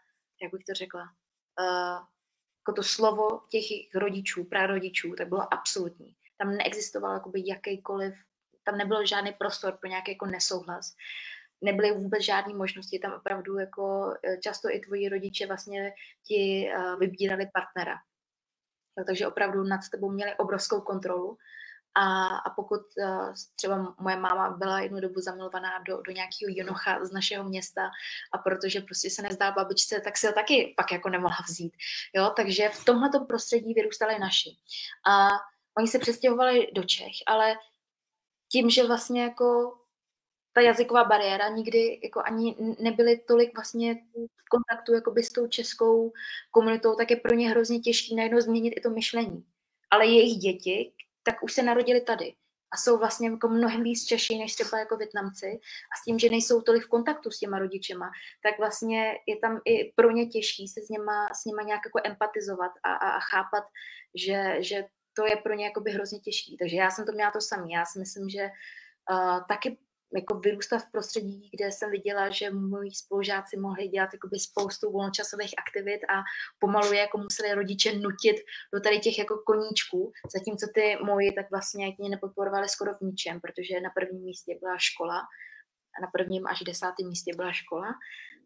[0.41, 2.05] jak bych to řekla, uh,
[2.61, 6.15] jako to slovo těch rodičů, prarodičů, tak bylo absolutní.
[6.37, 8.13] Tam neexistoval jakoby jakýkoliv,
[8.63, 10.95] tam nebyl žádný prostor pro nějaký jako nesouhlas.
[11.61, 15.93] Nebyly vůbec žádné možnosti, tam opravdu jako eh, často i tvoji rodiče vlastně
[16.27, 17.95] ti uh, vybírali partnera.
[19.07, 21.37] Takže opravdu nad tebou měli obrovskou kontrolu
[21.95, 27.05] a, a pokud uh, třeba moje máma byla jednu dobu zamilovaná do, do nějakého jinocha
[27.05, 27.89] z našeho města
[28.33, 31.73] a protože prostě se nezdá babičce, tak si ho taky pak jako nemohla vzít.
[32.15, 32.33] Jo?
[32.35, 34.49] Takže v tomhle prostředí vyrůstali naši.
[35.07, 35.29] A
[35.77, 37.55] oni se přestěhovali do Čech, ale
[38.51, 39.77] tím, že vlastně jako
[40.53, 46.13] ta jazyková bariéra nikdy jako ani nebyly tolik vlastně v kontaktu s tou českou
[46.51, 49.45] komunitou, tak je pro ně hrozně těžké najednou změnit i to myšlení.
[49.89, 50.93] Ale jejich děti,
[51.23, 52.35] tak už se narodili tady
[52.73, 55.59] a jsou vlastně jako mnohem víc Češi než třeba jako Větnamci
[55.93, 58.11] a s tím, že nejsou tolik v kontaktu s těma rodičema,
[58.43, 61.99] tak vlastně je tam i pro ně těžší se s něma, s něma nějak jako
[62.03, 63.63] empatizovat a, a, a chápat,
[64.15, 66.57] že, že to je pro ně jakoby hrozně těžký.
[66.57, 67.65] Takže já jsem to měla to samé.
[67.71, 68.49] Já si myslím, že
[69.11, 69.77] uh, taky
[70.15, 75.53] jako vyrůstat v prostředí, kde jsem viděla, že moji spolužáci mohli dělat jakoby spoustu volnočasových
[75.57, 76.21] aktivit a
[76.59, 78.35] pomalu jako museli rodiče nutit
[78.73, 83.41] do tady těch jako koníčků, zatímco ty moji tak vlastně mě nepodporovali skoro v ničem,
[83.41, 85.19] protože na prvním místě byla škola
[85.97, 87.93] a na prvním až desátém místě byla škola,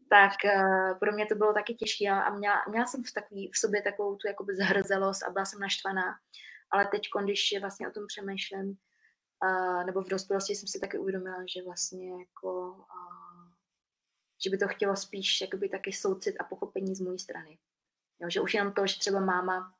[0.09, 3.57] tak uh, pro mě to bylo taky těžké a měla, měla jsem v, takový, v
[3.57, 6.15] sobě takovou tu jakoby zhrzelost a byla jsem naštvaná,
[6.71, 8.77] ale teď, když vlastně o tom přemýšlím,
[9.41, 12.95] a, nebo v dospělosti jsem si taky uvědomila, že vlastně jako, a,
[14.43, 17.57] že by to chtělo spíš jakoby taky soucit a pochopení z mojí strany.
[18.19, 19.73] Jo, že už jenom to, že třeba máma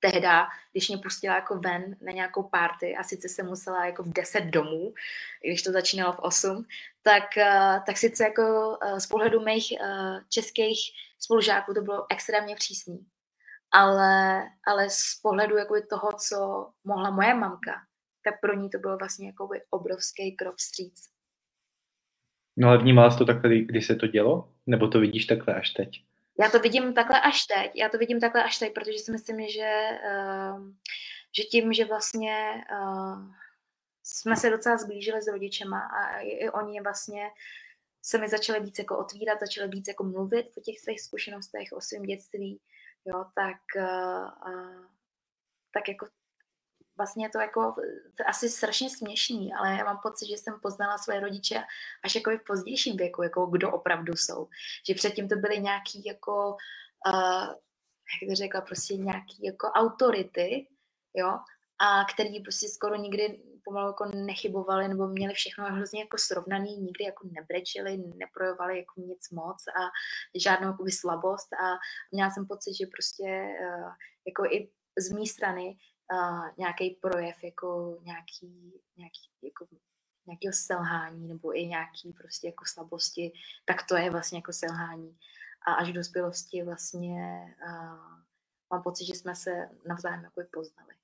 [0.00, 4.12] tehda, když mě pustila jako ven na nějakou party a sice jsem musela jako v
[4.12, 4.94] 10 domů,
[5.44, 6.66] když to začínalo v 8,
[7.02, 7.22] tak,
[7.86, 9.72] tak sice jako z pohledu mých
[10.28, 10.78] českých
[11.18, 13.06] spolužáků to bylo extrémně přísný.
[13.70, 17.72] Ale, ale z pohledu jako toho, co mohla moje mamka
[18.24, 21.08] tak pro ní to bylo vlastně jako obrovský krok vstříc.
[22.56, 24.52] No ale vnímala jsi to takhle, když se to dělo?
[24.66, 26.04] Nebo to vidíš takhle až teď?
[26.40, 27.70] Já to vidím takhle až teď.
[27.74, 30.68] Já to vidím takhle až teď, protože si myslím, že, uh,
[31.36, 33.34] že tím, že vlastně uh,
[34.02, 37.30] jsme se docela zblížili s rodičema a i, oni vlastně
[38.02, 41.80] se mi začali víc jako otvírat, začali víc jako mluvit o těch svých zkušenostech, o
[41.80, 42.60] svém dětství,
[43.04, 44.84] jo, tak, uh,
[45.74, 46.06] tak jako
[46.96, 47.74] vlastně je to jako
[48.14, 51.62] to asi strašně směšný, ale já mám pocit, že jsem poznala své rodiče
[52.04, 54.48] až jako v pozdějším věku, jako kdo opravdu jsou.
[54.88, 56.56] Že předtím to byly nějaký jako,
[57.06, 57.46] uh,
[58.22, 60.68] jak to řekla, prostě nějaký jako autority,
[61.14, 61.38] jo,
[61.78, 67.04] a který prostě skoro nikdy pomalu jako nechybovali nebo měli všechno hrozně jako srovnaný, nikdy
[67.04, 69.82] jako nebrečeli, neprojevovali jako nic moc a
[70.40, 71.78] žádnou jakoby slabost a
[72.12, 73.24] měla jsem pocit, že prostě
[73.60, 73.92] uh,
[74.26, 75.76] jako i z mé strany
[76.58, 79.66] nějaký projev jako nějaký, nějaký jako
[80.26, 83.32] nějakého selhání nebo i nějaký prostě jako slabosti,
[83.64, 85.18] tak to je vlastně jako selhání.
[85.66, 88.18] A až v dospělosti vlastně uh,
[88.70, 90.94] mám pocit, že jsme se navzájem jako poznali.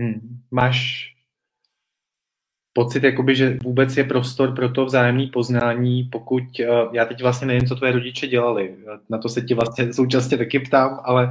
[0.00, 0.42] Hmm.
[0.50, 1.08] Máš
[2.72, 7.46] pocit, jakoby, že vůbec je prostor pro to vzájemné poznání, pokud, uh, já teď vlastně
[7.46, 8.74] nevím, co tvoje rodiče dělali,
[9.08, 11.30] na to se ti vlastně současně taky ptám, ale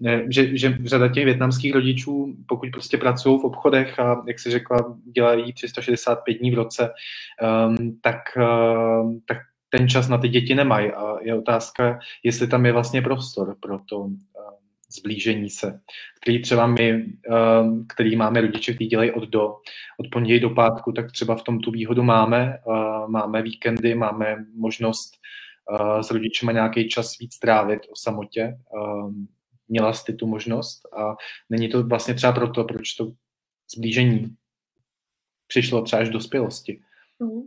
[0.00, 4.50] ne, že, že řada těch větnamských rodičů, pokud prostě pracují v obchodech a, jak jsi
[4.50, 6.90] řekla, dělají 365 dní v roce,
[7.68, 9.38] um, tak, uh, tak
[9.70, 10.92] ten čas na ty děti nemají.
[10.92, 14.08] A je otázka, jestli tam je vlastně prostor pro to
[14.90, 15.80] zblížení se,
[16.20, 19.48] který třeba my, uh, který máme rodiče, kteří dělají od do,
[20.00, 24.36] od pondělí do pátku, tak třeba v tom tu výhodu máme, uh, máme víkendy, máme
[24.54, 25.12] možnost
[25.70, 28.58] uh, s rodičema nějaký čas víc trávit o samotě,
[29.68, 31.16] měla jsi tu možnost a
[31.50, 33.12] není to vlastně třeba proto, proč to
[33.76, 34.36] zblížení
[35.46, 36.80] přišlo třeba až do dospělosti.
[37.18, 37.42] Mm.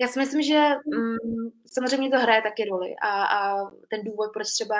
[0.00, 0.60] Já si myslím, že
[0.94, 4.74] mm, samozřejmě to hraje taky roli a, a ten důvod, proč třeba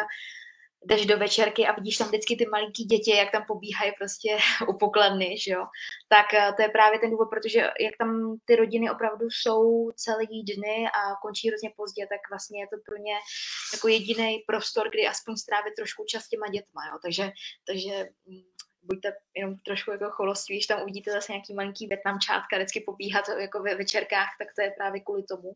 [0.85, 4.37] jdeš do večerky a vidíš tam vždycky ty malinký děti, jak tam pobíhají prostě
[4.69, 5.65] u pokladny, že jo,
[6.09, 10.43] tak eh, to je právě ten důvod, protože jak tam ty rodiny opravdu jsou celý
[10.43, 13.15] dny a končí hrozně pozdě, tak vlastně je to pro ně
[13.73, 17.31] jako jediný prostor, kdy aspoň strávit trošku čas těma dětma, jo, takže,
[17.67, 22.81] takže mm, buďte jenom trošku jako choloství, když tam uvidíte zase nějaký malinký větnamčátka vždycky
[22.81, 25.53] pobíhat jako ve večerkách, tak to je právě kvůli tomu.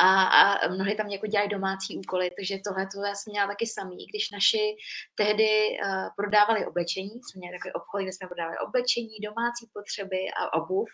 [0.00, 3.66] A, a mnohdy tam jako dělají domácí úkoly, takže tohle to já jsem měla taky
[3.66, 4.06] samý.
[4.06, 4.76] Když naši
[5.14, 5.48] tehdy
[5.84, 10.88] uh, prodávali oblečení, jsme měli takové obchody, kde jsme prodávali oblečení, domácí potřeby a obuv,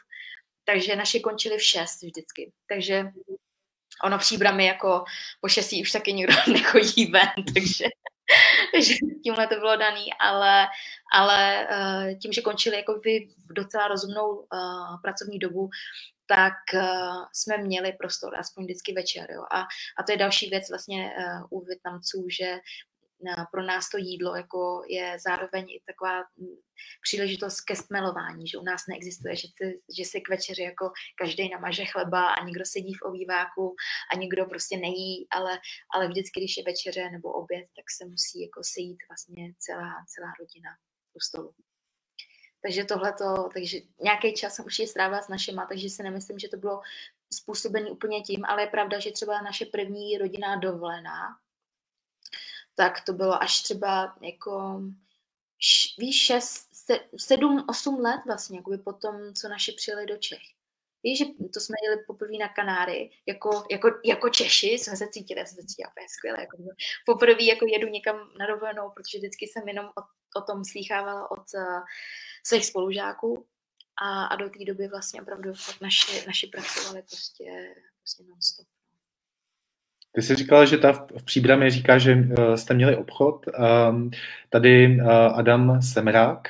[0.64, 2.52] takže naši končili v šest vždycky.
[2.68, 3.04] Takže
[4.04, 5.04] ono příbramy jako
[5.40, 7.84] po šestí už taky nikdo nechodí ven, takže
[8.74, 10.66] takže tímhle to bylo daný, ale,
[11.12, 13.00] ale uh, tím, že končili jako
[13.48, 15.70] v docela rozumnou uh, pracovní dobu,
[16.28, 19.30] tak uh, jsme měli prostor, aspoň vždycky večer.
[19.30, 19.42] Jo.
[19.52, 19.60] A,
[19.98, 22.60] a to je další věc vlastně uh, u Větnamců, že
[23.50, 26.56] pro nás to jídlo jako je zároveň i taková mm,
[27.02, 31.48] příležitost ke stmelování, že u nás neexistuje, že, ty, že si k večeři jako každý
[31.48, 33.74] namaže chleba a někdo sedí v ovýváku
[34.12, 35.58] a někdo prostě nejí, ale,
[35.94, 40.32] ale vždycky, když je večeře nebo oběd, tak se musí jako sejít vlastně celá, celá
[40.40, 40.70] rodina
[41.14, 41.54] u stolu.
[42.62, 46.56] Takže tohleto, takže nějaký čas jsem určitě strávila s našima, takže si nemyslím, že to
[46.56, 46.80] bylo
[47.32, 51.38] způsobený úplně tím, ale je pravda, že třeba naše první rodinná dovolená,
[52.74, 54.82] tak to bylo až třeba jako
[55.98, 56.68] víš, 6,
[57.16, 60.57] 7, 8 let vlastně, jakoby po tom, co naši přijeli do Čech.
[61.02, 65.46] Víš, že to jsme jeli poprvé na Kanáry, jako, jako, jako Češi, jsme se cítili,
[65.46, 66.40] jsem se úplně skvěle.
[66.40, 66.56] Jako,
[67.06, 70.00] poprvé jako jedu někam na dovolenou, protože vždycky jsem jenom o,
[70.40, 71.80] o tom slýchávala od uh,
[72.44, 73.46] svých spolužáků
[74.02, 78.66] a, a do té doby vlastně opravdu naši, naši pracovali prostě, prostě non-stop.
[80.12, 83.46] Ty jsi říkala, že ta v příbrami říká, že uh, jste měli obchod.
[83.46, 84.10] Um,
[84.50, 86.48] tady uh, Adam Semrák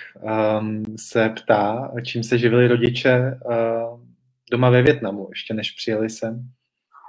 [0.60, 4.07] um, se ptá, čím se živili rodiče uh,
[4.50, 6.52] doma ve Větnamu, ještě než přijeli sem.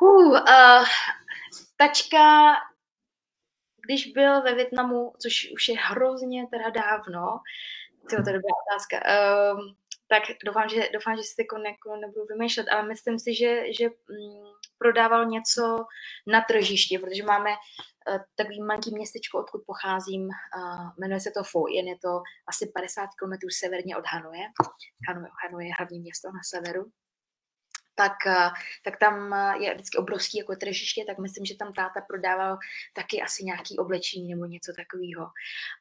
[0.02, 0.86] Uh, uh,
[1.78, 2.54] tačka,
[3.86, 7.40] když byl ve Větnamu, což už je hrozně teda dávno,
[8.10, 9.76] to je dobrá otázka, um,
[10.08, 11.58] tak doufám, že, doufám, že si jako,
[11.96, 15.86] nebudu vymýšlet, ale myslím si, že, že mm, prodával něco
[16.28, 21.68] na tržišti, protože máme uh, takový malý městečko, odkud pocházím, uh, jmenuje se to Pho
[21.68, 24.46] jen je to asi 50 km severně od Hanoje.
[25.08, 26.92] Hanoi, Hanoi je hlavní město na severu.
[28.00, 28.50] Tak, uh,
[28.84, 32.58] tak tam je vždycky obrovský jako tržiště, tak myslím, že tam táta prodával
[32.96, 35.28] taky asi nějaký oblečení nebo něco takového.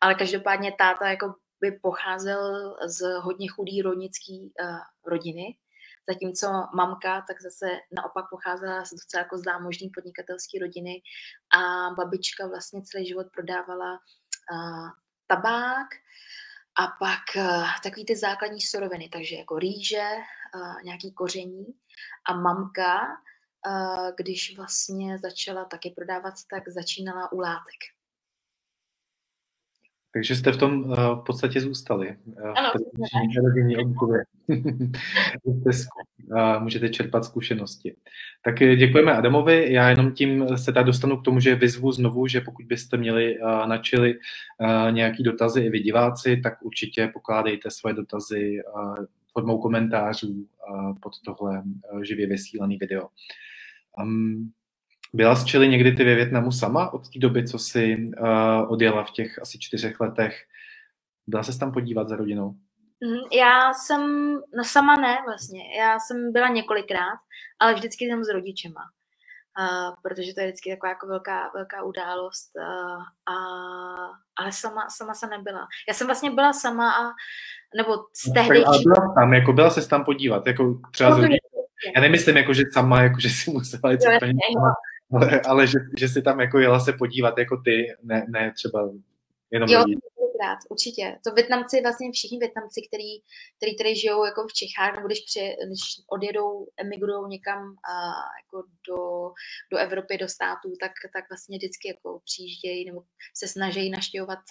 [0.01, 5.57] Ale každopádně táta jako by pocházel z hodně chudý rodnický uh, rodiny,
[6.09, 11.03] zatímco mamka tak zase naopak pocházela z docela jako zámožní podnikatelské rodiny
[11.59, 14.89] a babička vlastně celý život prodávala uh,
[15.27, 15.89] tabák
[16.79, 20.07] a pak uh, takový ty základní suroviny, takže jako rýže,
[20.55, 21.67] uh, nějaký koření
[22.29, 23.01] a mamka,
[23.67, 27.99] uh, když vlastně začala taky prodávat, tak začínala u látek.
[30.13, 32.17] Takže jste v tom uh, v podstatě zůstali.
[32.25, 32.73] Uh, ano.
[36.59, 37.97] můžete čerpat zkušenosti.
[38.45, 39.73] Tak děkujeme Adamovi.
[39.73, 43.39] Já jenom tím se tak dostanu k tomu, že vyzvu znovu, že pokud byste měli
[43.67, 48.59] na čili uh, nějaký dotazy i vy diváci, tak určitě pokládejte svoje dotazy
[49.39, 50.49] formou komentářů
[51.03, 51.63] pod tohle
[52.03, 53.09] živě vysílaný video.
[53.99, 54.53] Um,
[55.15, 59.05] byla z Chile někdy ty ve Větnamu sama od té doby, co jsi uh, odjela
[59.05, 60.45] v těch asi čtyřech letech?
[61.27, 62.51] Byla se tam podívat za rodinou?
[63.05, 67.19] Mm, já jsem, no sama ne vlastně, já jsem byla několikrát,
[67.59, 68.81] ale vždycky jsem s rodičema,
[69.61, 73.03] uh, protože to je vždycky taková jako velká, velká událost, uh,
[73.35, 73.37] a,
[74.37, 75.69] ale sama, sama se nebyla.
[75.89, 77.05] Já jsem vlastně byla sama a,
[77.77, 78.61] nebo z no, tehdy...
[78.61, 81.23] No, byla tam, jako byla se tam podívat, jako třeba no,
[81.97, 84.31] Já nemyslím, jako, že sama, jako, že si musela jít jo,
[85.13, 88.91] ale, ale že, že si tam jako jela se podívat jako ty, ne, ne třeba
[89.51, 90.01] jenom jo, lidi
[90.43, 91.19] rád, určitě.
[91.25, 93.13] To Větnamci, vlastně všichni Větnamci, který,
[93.57, 97.61] který tady žijou jako v Čechách, nebo když, při, když odjedou, emigrují někam
[97.93, 97.95] a,
[98.41, 99.33] jako do,
[99.73, 103.01] do Evropy, do států, tak, tak vlastně vždycky jako přijíždějí nebo
[103.37, 104.45] se snaží naštěvovat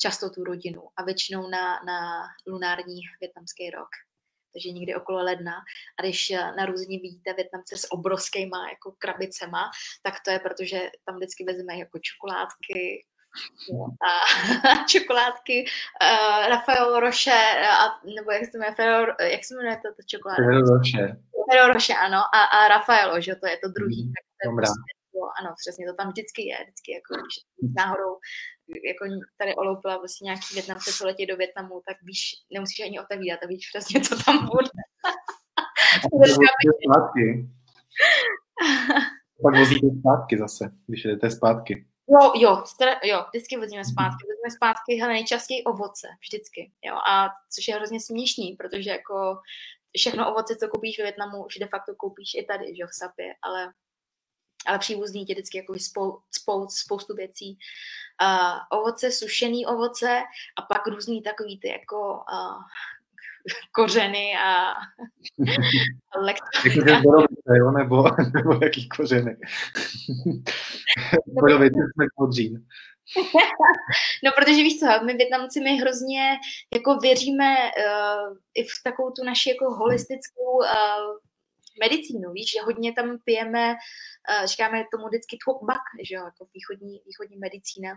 [0.00, 1.98] často tu rodinu a většinou na, na
[2.46, 3.88] lunární větnamský rok
[4.56, 5.52] takže někdy okolo ledna.
[5.98, 9.70] A když narození vidíte Větnamce s obrovskýma jako krabicema,
[10.02, 13.06] tak to je proto, že tam vždycky vezme jako čokoládky,
[14.08, 14.10] a
[14.92, 17.40] čokoládky uh, Rafael Roche,
[17.82, 17.82] a,
[18.16, 20.42] nebo jak se jmenuje, Ferro, jak se jmenuje to, to čokoláda?
[20.44, 21.04] Ferro Roche.
[21.50, 24.00] Ferro Roche, ano, a, a Rafaelo, že to je to druhý.
[24.04, 24.90] Mm, tak to je prostě,
[25.40, 27.36] ano, přesně, to tam vždycky je, vždycky jako, když
[27.80, 28.12] náhodou
[28.90, 29.04] jako
[29.38, 32.20] tady oloupila vlastně nějaký Větnamce, co letí do Větnamu, tak víš,
[32.54, 34.70] nemusíš ani otevírat a víš přesně, co tam bude.
[39.42, 41.86] Pak vozíte zpátky zase, když jdete zpátky.
[42.08, 43.84] Jo, jo, stra, jo, vždycky mhm.
[43.84, 44.26] zpátky.
[44.28, 46.72] Vezmeme zpátky hele, nejčastěji ovoce, vždycky.
[46.84, 49.38] Jo, a což je hrozně směšný, protože jako
[49.96, 53.34] všechno ovoce, co koupíš ve Větnamu, už de facto koupíš i tady, že v Sapě,
[53.42, 53.72] ale,
[54.66, 57.58] ale příbuzný tě vždycky jako spou, spou, spoustu věcí.
[58.22, 60.22] Uh, ovoce, sušený ovoce
[60.58, 62.62] a pak různý takový ty jako uh,
[63.72, 64.74] kořeny a
[66.20, 66.80] lektory.
[67.58, 68.04] jo, nebo,
[68.34, 69.36] nebo jaký kořeny.
[71.26, 72.66] Borovice jsme modřín.
[74.24, 76.36] no, protože víš co, my Větnamci, my hrozně
[76.74, 81.16] jako věříme uh, i v takovou tu naši jako holistickou uh,
[81.80, 86.48] medicínu, víš, že hodně tam pijeme, uh, říkáme tomu vždycky thuốc bak, že jo, jako
[86.54, 87.90] východní, východní medicína.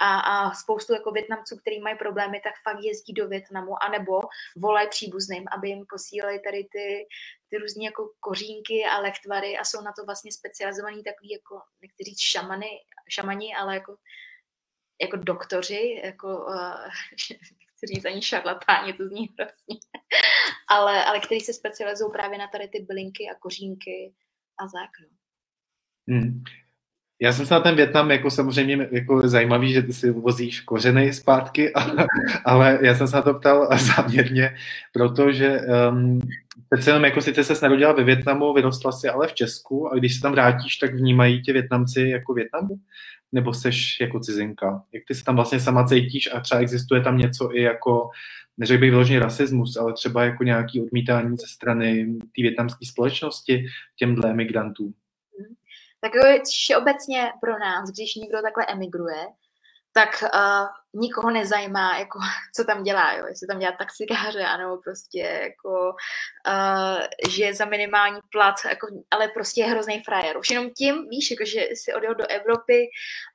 [0.00, 4.20] A, a spoustu jako Větnamců, kteří mají problémy, tak fakt jezdí do Větnamu, anebo
[4.56, 7.06] volají příbuzným, aby jim posílali tady ty,
[7.50, 11.54] ty různé jako kořínky a lektvary a jsou na to vlastně specializovaní takový jako,
[12.04, 12.70] říct šamany,
[13.08, 13.96] šamani, ale jako
[15.02, 16.88] jako doktoři, jako uh,
[18.06, 19.80] ani šarlatáni, to zní hrozně,
[20.68, 24.14] ale, ale který se specializují právě na tady ty bylinky a kořínky
[24.58, 24.90] a tak.
[25.00, 25.08] No.
[26.14, 26.42] Hmm.
[27.22, 31.12] Já jsem se na ten Větnam jako samozřejmě jako zajímavý, že ty si vozíš kořeny
[31.12, 32.06] zpátky, ale,
[32.44, 34.56] ale já jsem se na to ptal záměrně,
[34.92, 36.20] protože um,
[36.70, 40.14] přece jenom jako sice se narodila ve Větnamu, vyrostla si ale v Česku a když
[40.14, 42.76] se tam vrátíš, tak vnímají tě Větnamci jako Větnamu?
[43.34, 44.82] Nebo seš jako cizinka?
[44.92, 48.10] Jak ty se tam vlastně sama cítíš a třeba existuje tam něco i jako,
[48.58, 53.66] neřekl bych vyložený rasismus, ale třeba jako nějaký odmítání ze strany té větnamské společnosti
[53.96, 54.94] těmhle emigrantům?
[56.00, 56.12] Tak
[56.78, 59.26] obecně pro nás, když někdo takhle emigruje,
[59.94, 62.18] tak uh, nikoho nezajímá, jako,
[62.56, 63.26] co tam dělá, jo?
[63.26, 65.94] jestli tam dělá taxikáře, anebo prostě jako,
[66.48, 70.36] uh, že za minimální plat, jako, ale prostě je hrozný frajer.
[70.38, 72.88] Už jenom tím, víš, jako, že si odjel do Evropy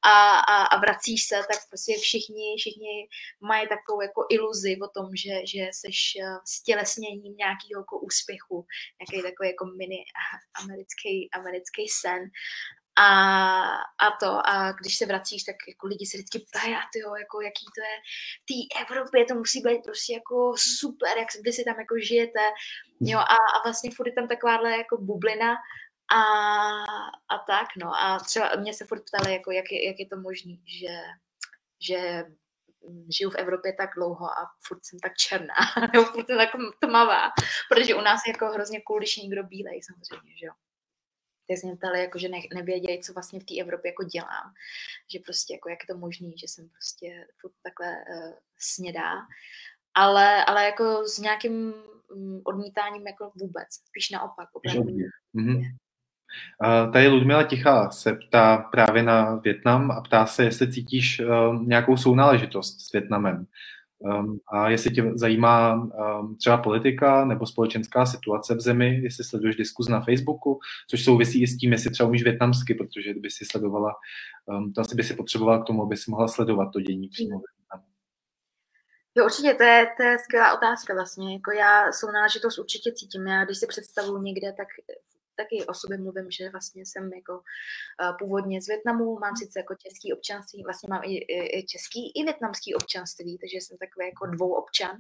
[0.06, 3.08] a, a, a vracíš se, tak prostě všichni, všichni
[3.42, 6.00] mají takovou jako iluzi o tom, že, že seš
[6.48, 8.66] stělesněním nějakého jako úspěchu,
[9.00, 10.04] nějaký takový jako mini
[10.62, 12.22] americký, americký sen.
[13.00, 13.10] A,
[14.06, 17.16] a to, a když se vracíš, tak jako lidi se vždycky ptají, a ty jo,
[17.16, 17.96] jako jaký to je
[18.42, 22.46] v té Evropě, to musí být prostě jako super, jak vy si tam jako žijete,
[23.00, 25.56] jo, a, a vlastně furt je tam takováhle jako bublina
[26.16, 26.22] a,
[27.36, 30.18] a tak, no, a třeba mě se furt ptali, jako jak je, jak je to
[30.18, 30.96] možné, že,
[31.88, 32.24] že
[33.18, 35.56] žiju v Evropě tak dlouho a furt jsem tak černá,
[35.94, 37.22] nebo furt jsem tak tmavá,
[37.70, 40.54] protože u nás je jako hrozně cool, když je někdo bílej samozřejmě, že jo
[41.50, 44.54] tak mě ptali, jako, že ne, nevědějí, co vlastně v té Evropě jako dělám.
[45.14, 47.28] Že prostě, jako, jak je to možné, že jsem prostě
[47.64, 49.14] takhle uh, snědá.
[49.94, 51.74] Ale, ale jako s nějakým
[52.16, 53.68] um, odmítáním jako vůbec.
[53.72, 54.50] Spíš naopak.
[55.36, 55.76] Mm-hmm.
[56.94, 61.98] Tady Ludmila Tichá se ptá právě na Větnam a ptá se, jestli cítíš uh, nějakou
[61.98, 63.46] sounáležitost s Větnamem.
[64.00, 69.56] Um, a jestli tě zajímá um, třeba politika nebo společenská situace v zemi, jestli sleduješ
[69.56, 73.46] diskus na Facebooku, což souvisí i s tím, jestli třeba umíš větnamsky, protože kdyby si
[73.46, 73.96] sledovala,
[74.46, 77.42] um, to asi by si potřebovala k tomu, aby si mohla sledovat to dění přímo
[79.18, 81.34] Jo, určitě, to je, to je skvělá otázka vlastně.
[81.34, 83.28] Jako já svou náležitost určitě cítím.
[83.28, 84.68] Já když si představuji někde, tak
[85.42, 89.74] taky o sobě mluvím, že vlastně jsem jako uh, původně z Větnamu, mám sice jako
[89.84, 94.26] český občanství, vlastně mám i, i, i český, i větnamský občanství, takže jsem takový jako
[94.36, 94.96] dvou občan,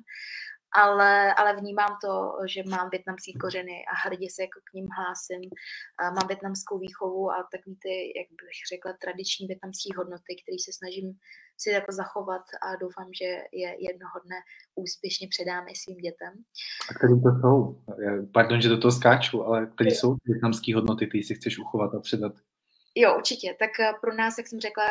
[0.71, 5.49] ale, ale vnímám to, že mám větnamské kořeny a hrdě se jako k ním hlásím.
[5.99, 10.71] A mám větnamskou výchovu a takový ty, jak bych řekla, tradiční větnamské hodnoty, které se
[10.79, 11.07] snažím
[11.61, 13.29] si jako zachovat a doufám, že
[13.61, 14.39] je jednoho dne
[14.75, 16.33] úspěšně předám i svým dětem.
[16.89, 17.57] A které to jsou?
[18.33, 21.99] Pardon, že do toho skáču, ale které jsou větnamské hodnoty, které si chceš uchovat a
[21.99, 22.33] předat?
[22.95, 23.55] Jo, určitě.
[23.59, 24.85] Tak eh, pro nás, jak jsem řekla,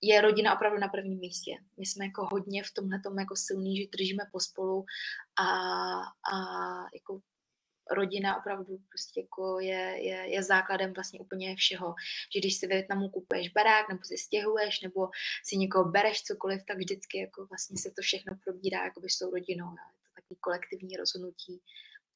[0.00, 1.52] je rodina opravdu na prvním místě.
[1.78, 4.84] My jsme jako hodně v tomhle jako silný, že držíme pospolu
[5.38, 5.46] a,
[6.32, 6.36] a
[6.94, 7.20] jako
[7.90, 11.94] rodina opravdu prostě jako je, je, je základem vlastně úplně všeho.
[12.34, 15.08] Že když si ve Větnamu kupuješ barák, nebo si stěhuješ, nebo
[15.44, 19.30] si někoho bereš cokoliv, tak vždycky jako vlastně se to všechno probírá jako s tou
[19.30, 19.70] rodinou.
[19.70, 21.62] Je to takový kolektivní rozhodnutí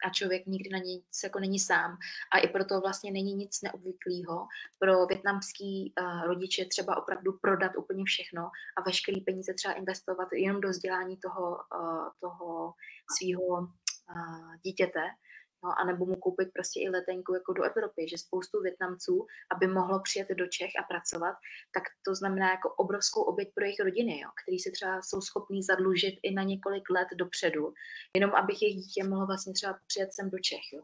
[0.05, 1.99] a člověk nikdy na nic jako není sám.
[2.33, 4.47] A i proto vlastně není nic neobvyklého
[4.79, 10.61] pro větnamský uh, rodiče třeba opravdu prodat úplně všechno a veškeré peníze třeba investovat jenom
[10.61, 12.73] do vzdělání toho, uh, toho
[13.17, 15.01] svého uh, dítěte,
[15.65, 20.01] no, anebo mu koupit prostě i letenku jako do Evropy, že spoustu Větnamců, aby mohlo
[20.03, 21.37] přijet do Čech a pracovat,
[21.75, 25.63] tak to znamená jako obrovskou oběť pro jejich rodiny, jo, který si třeba jsou schopní
[25.63, 27.73] zadlužit i na několik let dopředu,
[28.17, 30.73] jenom abych jejich dítě mohlo vlastně třeba přijet sem do Čech.
[30.73, 30.83] Jo.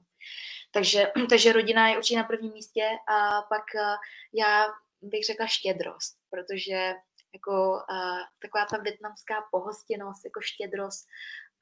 [0.73, 3.97] Takže, takže rodina je určitě na prvním místě a pak eh,
[4.35, 4.67] já
[5.03, 6.95] bych řekla štědrost, protože
[7.35, 11.07] jako uh, taková ta větnamská pohostinnost, jako štědrost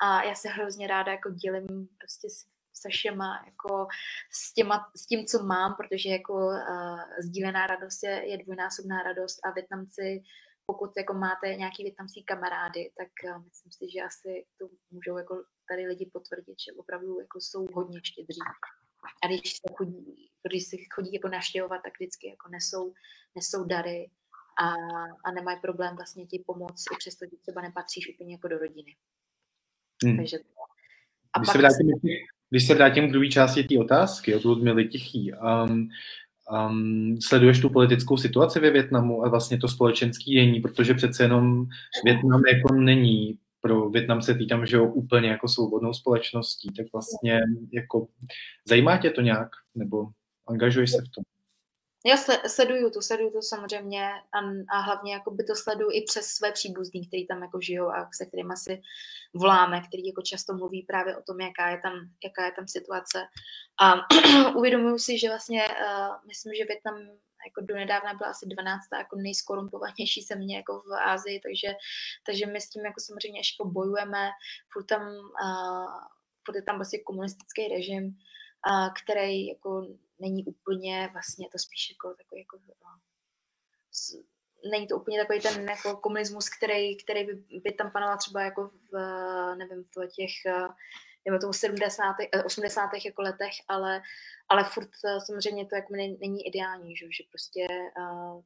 [0.02, 2.46] a já se hrozně ráda jako dělím prostě s
[2.80, 3.86] se všema, jako
[4.32, 9.38] s, těma, s tím, co mám, protože jako uh, sdílená radost je, je dvojnásobná radost
[9.44, 10.22] a Větnamci,
[10.66, 15.34] pokud jako máte nějaký větnamský kamarády, tak uh, myslím si, že asi to můžou jako
[15.68, 18.40] tady lidi potvrdit, že opravdu jako jsou hodně štědří.
[19.22, 22.92] A když se chodí, když se chodí jako naštěvovat, tak vždycky jako nesou,
[23.34, 24.10] nesou dary
[24.64, 24.66] a,
[25.24, 28.96] a nemají problém vlastně ti pomoct, i přesto, že třeba nepatříš úplně jako do rodiny.
[30.04, 30.16] Hmm.
[30.16, 30.44] Takže to.
[31.32, 31.86] A Když pak se vrátím,
[32.50, 35.88] když se vrátím k druhé části té otázky od Ludmily Tichý, um,
[36.68, 41.66] um, sleduješ tu politickou situaci ve Větnamu a vlastně to společenský dění, protože přece jenom
[42.04, 47.40] Větnam jako není pro Větnamce týkám, že jo, úplně jako svobodnou společností, tak vlastně
[47.72, 48.06] jako
[48.68, 50.06] zajímá tě to nějak, nebo
[50.46, 51.24] angažuješ se v tom?
[52.06, 54.38] Já sleduju to, sleduju to samozřejmě a,
[54.76, 58.08] a hlavně jako by to sleduju i přes své příbuzní, kteří tam jako žijou a
[58.14, 58.82] se kterými si
[59.34, 61.92] voláme, který jako často mluví právě o tom, jaká je tam,
[62.24, 63.18] jaká je tam situace.
[63.82, 63.94] A
[64.56, 66.96] uvědomuji si, že vlastně uh, myslím, že Větnam
[67.46, 68.80] jako do nedávna byla asi 12.
[68.98, 71.68] jako nejskorumpovanější země jako v Ázii, takže,
[72.26, 74.30] takže my s tím jako samozřejmě ještě jako bojujeme,
[74.72, 75.02] furt tam,
[75.42, 75.92] uh,
[76.44, 79.86] furt je tam vlastně komunistický režim, uh, který jako
[80.20, 83.00] není úplně vlastně to spíš jako takový jako no,
[84.70, 88.70] není to úplně takový ten jako komunismus, který, který by, by tam panoval třeba jako
[88.92, 88.94] v,
[89.56, 90.30] nevím, v těch
[91.26, 92.16] nebo tomu 70.
[92.44, 92.90] 80.
[93.04, 94.02] jako letech, ale,
[94.48, 94.90] ale furt
[95.26, 97.66] samozřejmě to jako není ideální, že, že prostě
[97.98, 98.42] uh,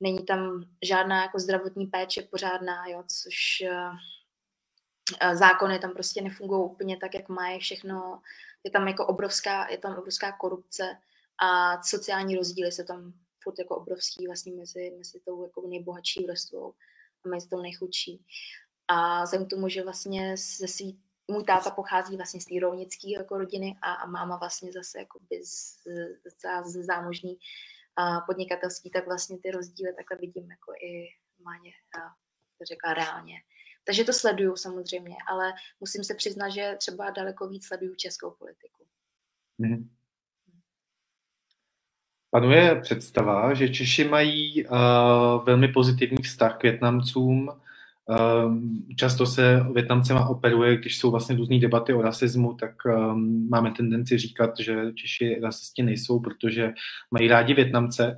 [0.00, 3.98] není tam žádná jako zdravotní péče pořádná, jo, což uh,
[5.34, 8.22] zákony tam prostě nefungují úplně tak, jak mají všechno,
[8.64, 10.96] je tam jako obrovská, je tam obrovská korupce
[11.42, 16.74] a sociální rozdíly se tam furt jako obrovský vlastně mezi, mezi tou jako nejbohatší vrstvou
[17.24, 18.26] a mezi tou nejchudší.
[18.88, 23.10] A vzhledem k tomu, že vlastně ze svý, můj táta pochází vlastně z té rovnické
[23.10, 25.82] jako rodiny a, a máma vlastně zase jako z,
[26.24, 27.38] z, z zámožní
[27.96, 31.08] a podnikatelský, tak vlastně ty rozdíly takhle vidím jako i
[31.44, 31.70] máně,
[32.58, 33.34] to řekla reálně.
[33.86, 38.84] Takže to sleduju samozřejmě, ale musím se přiznat, že třeba daleko víc sleduju českou politiku.
[39.60, 39.88] Mm-hmm.
[42.30, 44.78] Panuje představa, že Češi mají uh,
[45.44, 47.60] velmi pozitivní vztah k Větnamcům.
[48.08, 48.54] Uh,
[48.96, 54.18] často se Větnamcema operuje, když jsou vlastně různé debaty o rasismu, tak um, máme tendenci
[54.18, 56.72] říkat, že Češi rasisti nejsou, protože
[57.10, 58.16] mají rádi Větnamce.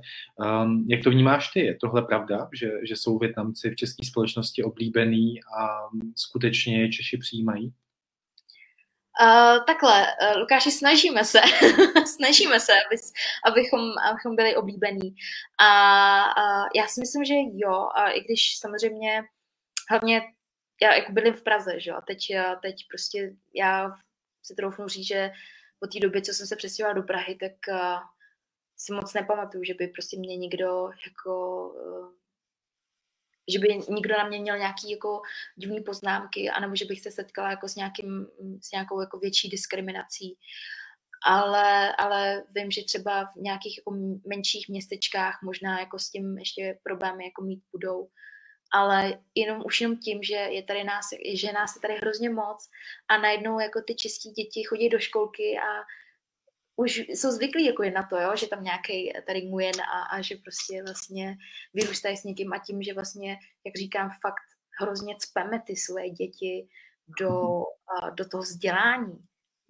[0.63, 1.59] Um, jak to vnímáš ty?
[1.59, 7.17] Je tohle pravda, že, že jsou Větnamci v české společnosti oblíbený a skutečně je Češi
[7.17, 7.73] přijímají?
[9.21, 11.41] Uh, takhle, uh, Lukáši, snažíme se,
[12.15, 12.95] snažíme se, aby,
[13.45, 13.79] abychom,
[14.09, 15.15] abychom byli oblíbení.
[15.59, 15.69] A
[16.25, 19.23] uh, já si myslím, že jo, a i když samozřejmě,
[19.89, 20.21] hlavně
[20.81, 22.19] já jako bydlím v Praze, že jo, a teď,
[22.61, 23.91] teď prostě já
[24.43, 25.31] si troufnu říct, že
[25.79, 27.99] po té době, co jsem se přestěhovala do Prahy, tak uh,
[28.77, 32.13] si moc nepamatuju, že by prostě mě někdo jako uh,
[33.51, 35.21] že by nikdo na mě měl nějaký jako
[35.55, 38.27] divný poznámky, anebo že bych se setkala jako s, nějakým,
[38.61, 40.37] s nějakou jako větší diskriminací.
[41.25, 43.91] Ale, ale vím, že třeba v nějakých jako
[44.27, 48.09] menších městečkách možná jako s tím ještě problémy jako mít budou.
[48.73, 52.69] Ale jenom už jenom tím, že je tady nás, že nás je tady hrozně moc
[53.09, 55.83] a najednou jako ty české děti chodí do školky a
[56.75, 60.21] už jsou zvyklí jako je na to, jo, že tam nějaký tady Nguyen a, a
[60.21, 61.37] že prostě vlastně
[61.73, 64.43] vyrůstají s někým a tím, že vlastně, jak říkám, fakt
[64.81, 66.67] hrozně cpeme ty své děti
[67.19, 67.63] do,
[68.01, 69.17] a, do toho vzdělání,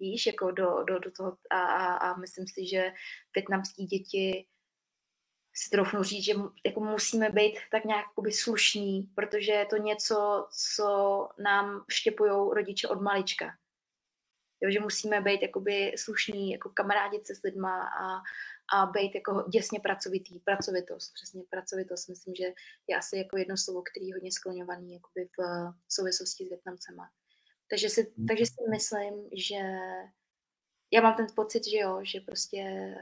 [0.00, 2.92] víš, jako do, do, do toho a, a, a myslím si, že
[3.34, 4.46] větnamský děti
[5.54, 6.32] si troufnu říct, že
[6.66, 13.00] jako musíme být tak nějak slušní, protože je to něco, co nám štěpují rodiče od
[13.00, 13.46] malička
[14.64, 18.22] jo, že musíme být jakoby slušní, jako kamarádit se s lidma a,
[18.76, 22.44] a být jako děsně pracovitý, pracovitost, přesně pracovitost, myslím, že
[22.88, 27.10] je asi jako jedno slovo, který je hodně skloňovaný jakoby v souvislosti s Větnamcema.
[27.70, 28.26] Takže si, hmm.
[28.26, 29.60] takže si myslím, že
[30.92, 32.94] já mám ten pocit, že jo, že prostě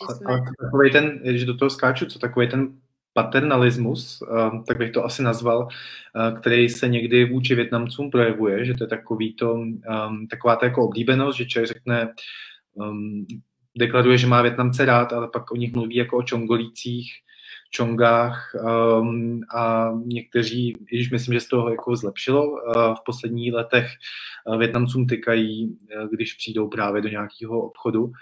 [0.00, 0.26] že jsme...
[0.26, 2.68] Ale takový ten, že do toho skáču, co takový ten
[3.12, 8.74] paternalismus, eh, tak bych to asi nazval, eh, který se někdy vůči Větnamcům projevuje, že
[8.74, 12.12] to je takový to, eh, taková ta jako oblíbenost, že člověk řekne,
[13.78, 17.12] deklaruje, že má Větnamce rád, ale pak o nich mluví jako o čongolících,
[17.70, 23.90] čongách um, a někteří, když myslím, že z toho jako zlepšilo uh, v posledních letech,
[24.46, 28.12] uh, Větnamcům tykají, uh, když přijdou právě do nějakého obchodu,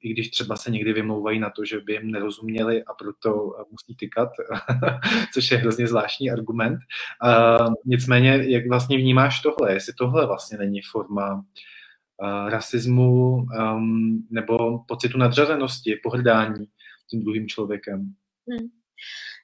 [0.00, 3.64] i když třeba se někdy vymlouvají na to, že by jim nerozuměli a proto eh,
[3.70, 4.28] musí tykat,
[5.34, 6.78] což je hrozně zvláštní argument.
[7.24, 9.72] Uh, nicméně, jak vlastně vnímáš tohle?
[9.72, 16.66] Jestli tohle vlastně není forma uh, rasismu um, nebo pocitu nadřazenosti, pohrdání
[17.10, 18.14] tím druhým člověkem?
[18.50, 18.68] Hmm.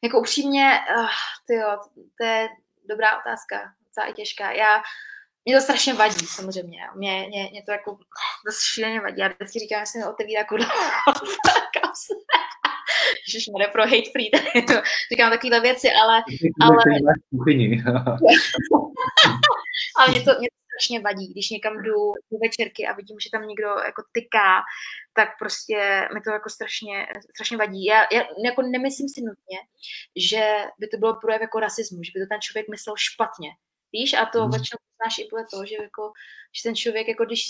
[0.05, 1.07] Jako upřímně, uh,
[1.47, 1.79] tyjo,
[2.21, 2.49] to je
[2.89, 4.53] dobrá otázka, docela těžká.
[4.53, 4.83] Já
[5.47, 6.79] mě to strašně vadí, samozřejmě.
[6.97, 7.99] Mě, mě, mě to jako
[8.47, 9.21] dost šíleně vadí.
[9.21, 10.67] Já vždycky říkám, že se mi otevírá kudla.
[13.29, 14.31] Ježiš, mě pro hate free,
[15.13, 16.23] říkám takovéhle věci, ale...
[16.61, 16.77] ale...
[19.99, 21.99] ale mě to, mě to strašně vadí, když někam jdu
[22.33, 24.63] do večerky a vidím, že tam někdo jako tyká,
[25.15, 27.85] tak prostě mi to jako strašně, strašně vadí.
[27.85, 29.59] Já, já jako nemyslím si nutně,
[30.31, 30.43] že
[30.81, 33.51] by to bylo projev jako rasismu, že by to ten člověk myslel špatně.
[33.93, 34.51] Víš, a to hmm.
[34.51, 36.13] většinou znáš i podle toho, že, jako,
[36.53, 37.49] že ten člověk, jako když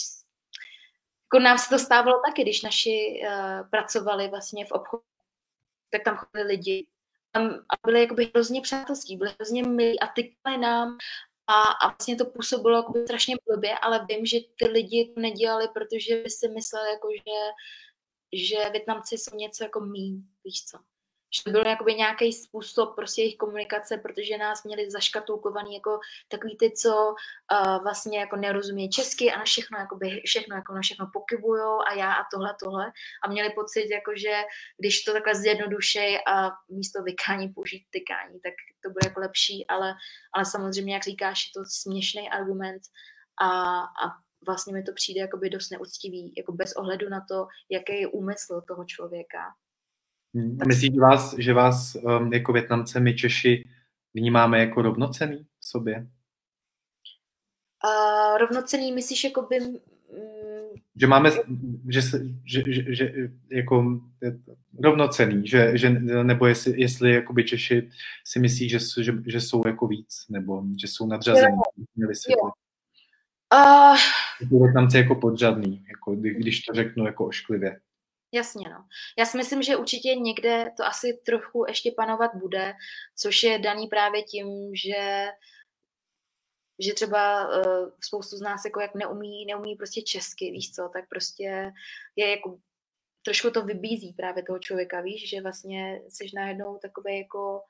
[1.26, 5.02] jako nám se to stávalo taky, když naši uh, pracovali vlastně v obchodu,
[5.90, 6.86] tak tam chodili lidi
[7.68, 10.98] a byli jakoby hrozně přátelský, byli hrozně milí a tykali nám
[11.46, 15.68] a, a vlastně to působilo jako strašně blbě, ale vím, že ty lidi to nedělali,
[15.68, 17.40] protože by si mysleli, jako, že,
[18.32, 20.78] že Větnamci jsou něco jako mý, víš co
[21.30, 26.72] že byl jakoby nějaký způsob prostě jejich komunikace, protože nás měli zaškatulkovaný jako takový ty,
[26.72, 27.14] co
[27.52, 31.94] uh, vlastně jako nerozumí česky a na všechno, jakoby, všechno, jako na všechno pokyvujou a
[31.94, 32.92] já a tohle, tohle.
[33.24, 34.42] A měli pocit, jako, že
[34.78, 39.94] když to takhle zjednodušej a místo vykání použít tykání, tak to bude jako lepší, ale,
[40.32, 42.82] ale samozřejmě, jak říkáš, je to směšný argument
[43.40, 48.00] a, a vlastně mi to přijde jakoby dost neúctivý, jako bez ohledu na to, jaký
[48.00, 49.54] je úmysl toho člověka.
[50.36, 50.58] Hmm.
[50.66, 53.68] Myslíš, že vás, že vás um, jako Větnamce my Češi
[54.14, 56.06] vnímáme jako rovnocený v sobě?
[57.84, 59.60] Uh, rovnocený myslíš jako by...
[59.60, 59.76] Mm,
[60.96, 61.30] že máme,
[61.88, 62.00] že,
[62.44, 63.12] že, že, že
[63.50, 64.00] jako
[64.78, 65.90] rovnocený, že, že
[66.22, 67.90] nebo jestli, jestli jakoby Češi
[68.24, 71.56] si myslí, že, že, že jsou jako víc, nebo že jsou nadřazení.
[71.96, 72.08] Jo.
[72.28, 72.50] Jo.
[73.54, 77.80] Uh, Větnamci jako podřadný, jako, když to řeknu jako ošklivě.
[78.36, 78.84] Jasně, no.
[79.18, 82.74] Já si myslím, že určitě někde to asi trochu ještě panovat bude,
[83.16, 85.26] což je daný právě tím, že
[86.78, 91.08] že třeba uh, spoustu z nás jako jak neumí, neumí prostě česky, víš co, tak
[91.08, 91.72] prostě
[92.16, 92.58] je jako
[93.24, 97.62] trošku to vybízí právě toho člověka, víš, že vlastně jsi najednou takový jako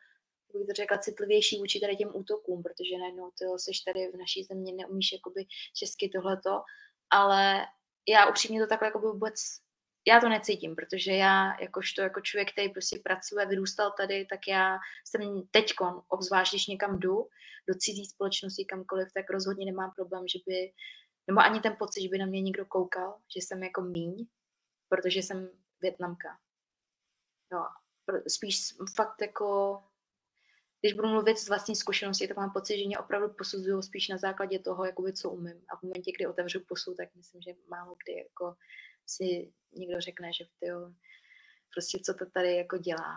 [0.59, 4.45] jak to řekla, citlivější vůči tady těm útokům, protože najednou ty jsi tady v naší
[4.45, 6.63] země, neumíš jakoby česky tohleto,
[7.11, 7.67] ale
[8.09, 9.35] já upřímně to takhle jako vůbec
[10.09, 14.79] já to necítím, protože já, jakožto jako člověk, který prostě pracuje, vyrůstal tady, tak já
[15.05, 17.29] jsem teďkon, obzvlášť když někam jdu,
[17.69, 20.73] do cizí společnosti kamkoliv, tak rozhodně nemám problém, že by,
[21.27, 24.27] nebo ani ten pocit, že by na mě někdo koukal, že jsem jako míň,
[24.89, 25.51] protože jsem
[25.81, 26.39] Větnamka.
[27.53, 27.67] No,
[28.29, 29.83] spíš fakt jako,
[30.81, 34.19] když budu mluvit z vlastní zkušenosti, tak mám pocit, že mě opravdu posuzují spíš na
[34.19, 35.65] základě toho, jakoby, co umím.
[35.69, 38.57] A v momentě, kdy otevřu pusu, tak myslím, že málo kdy jako
[39.07, 40.91] si někdo řekne, že tyjo,
[41.75, 43.13] prostě co to tady jako dělá.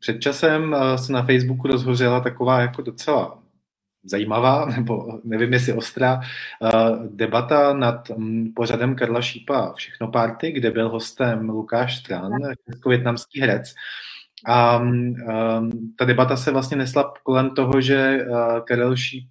[0.00, 3.42] před časem se na Facebooku rozhořela taková jako docela
[4.04, 6.20] zajímavá, nebo nevím jestli ostrá,
[7.10, 12.32] debata nad mm, pořadem Karla Šípa Všechno party, kde byl hostem Lukáš Stran,
[12.70, 13.74] česko-větnamský herec.
[14.46, 15.14] A um,
[15.98, 19.28] ta debata se vlastně nesla kolem toho, že uh, Karel Šíp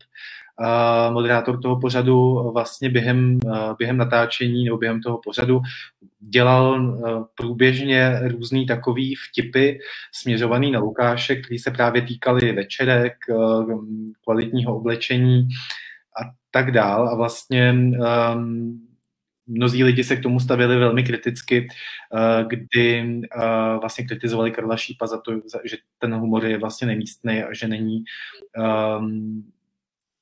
[1.09, 3.39] moderátor toho pořadu vlastně během,
[3.77, 5.61] během natáčení nebo během toho pořadu
[6.19, 6.97] dělal
[7.35, 9.77] průběžně různý takový vtipy
[10.11, 13.13] směřovaný na Lukáše, který se právě týkaly večerek,
[14.23, 15.47] kvalitního oblečení
[16.21, 17.07] a tak dál.
[17.07, 17.75] A vlastně
[19.47, 21.67] mnozí lidi se k tomu stavili velmi kriticky,
[22.47, 23.21] kdy
[23.81, 25.31] vlastně kritizovali Karla Šípa za to,
[25.65, 28.03] že ten humor je vlastně nemístný a že není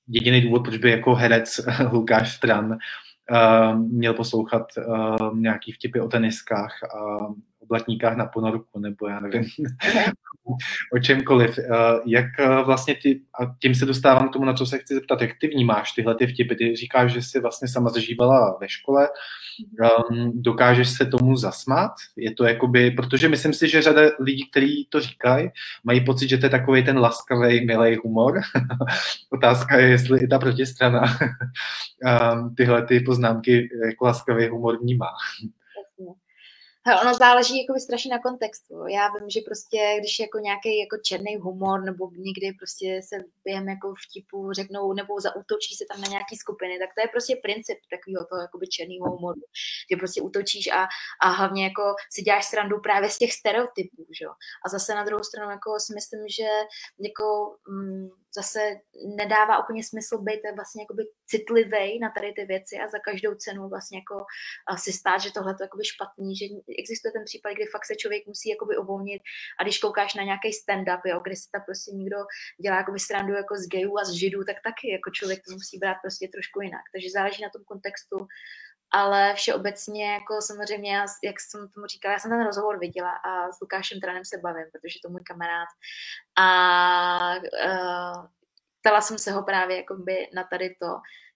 [0.08, 1.60] jediný důvod, proč by jako herec
[1.92, 7.28] Lukáš Stran uh, měl poslouchat uh, nějaký vtipy o teniskách a
[7.72, 9.44] blatníkách na ponorku, nebo já nevím,
[10.94, 11.58] o čemkoliv.
[11.58, 14.94] Uh, jak uh, vlastně ty, a tím se dostávám k tomu, na co se chci
[14.94, 16.56] zeptat, jak ty vnímáš tyhle ty vtipy?
[16.56, 19.10] Ty říkáš, že jsi vlastně sama zažívala ve škole,
[20.12, 21.92] um, dokážeš se tomu zasmát?
[22.16, 25.50] Je to jakoby, protože myslím si, že řada lidí, kteří to říkají,
[25.84, 28.42] mají pocit, že to je takový ten laskavý, milý humor.
[29.34, 35.08] Otázka je, jestli i ta protistrana um, tyhle ty poznámky jako laskavý humor vnímá.
[36.88, 38.88] Hele, ono záleží jako strašně na kontextu.
[38.88, 43.70] Já vím, že prostě, když jako nějaký jako černý humor, nebo někdy prostě se během
[43.70, 47.78] jako vtipu řeknou, nebo zautočí se tam na nějaký skupiny, tak to je prostě princip
[47.94, 49.42] takového toho jakoby černého humoru.
[49.90, 50.88] Že prostě útočíš a,
[51.22, 54.26] a hlavně jako si děláš srandu právě z těch stereotypů, že?
[54.66, 56.50] A zase na druhou stranu jako si myslím, že
[57.08, 58.60] jako mm, zase
[59.16, 63.70] nedává úplně smysl být vlastně jakoby citlivý na tady ty věci a za každou cenu
[63.70, 64.26] vlastně jako
[64.84, 66.46] si stát, že tohle je jakoby špatný, že
[66.82, 69.22] existuje ten případ, kdy fakt se člověk musí jakoby uvolnit
[69.60, 72.18] a když koukáš na nějaký stand-up, jo, kde se tam prostě někdo
[72.64, 75.78] dělá jakoby srandu jako z gayů a z židů, tak taky jako člověk to musí
[75.78, 76.86] brát prostě trošku jinak.
[76.94, 78.18] Takže záleží na tom kontextu,
[78.92, 83.62] ale všeobecně, jako samozřejmě, jak jsem tomu říkala, já jsem ten rozhovor viděla a s
[83.62, 85.68] Lukášem Tranem se bavím, protože to můj kamarád.
[86.38, 87.36] A
[88.86, 90.88] uh, jsem se ho právě jakoby na tady to,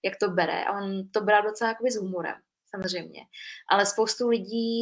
[0.03, 0.63] jak to bere.
[0.63, 2.35] A on to bral docela jakoby s humorem,
[2.69, 3.21] samozřejmě.
[3.69, 4.81] Ale spoustu lidí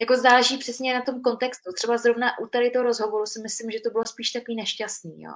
[0.00, 1.72] jako záleží přesně na tom kontextu.
[1.72, 5.22] Třeba zrovna u tady toho rozhovoru si myslím, že to bylo spíš takový nešťastný.
[5.22, 5.32] Jo.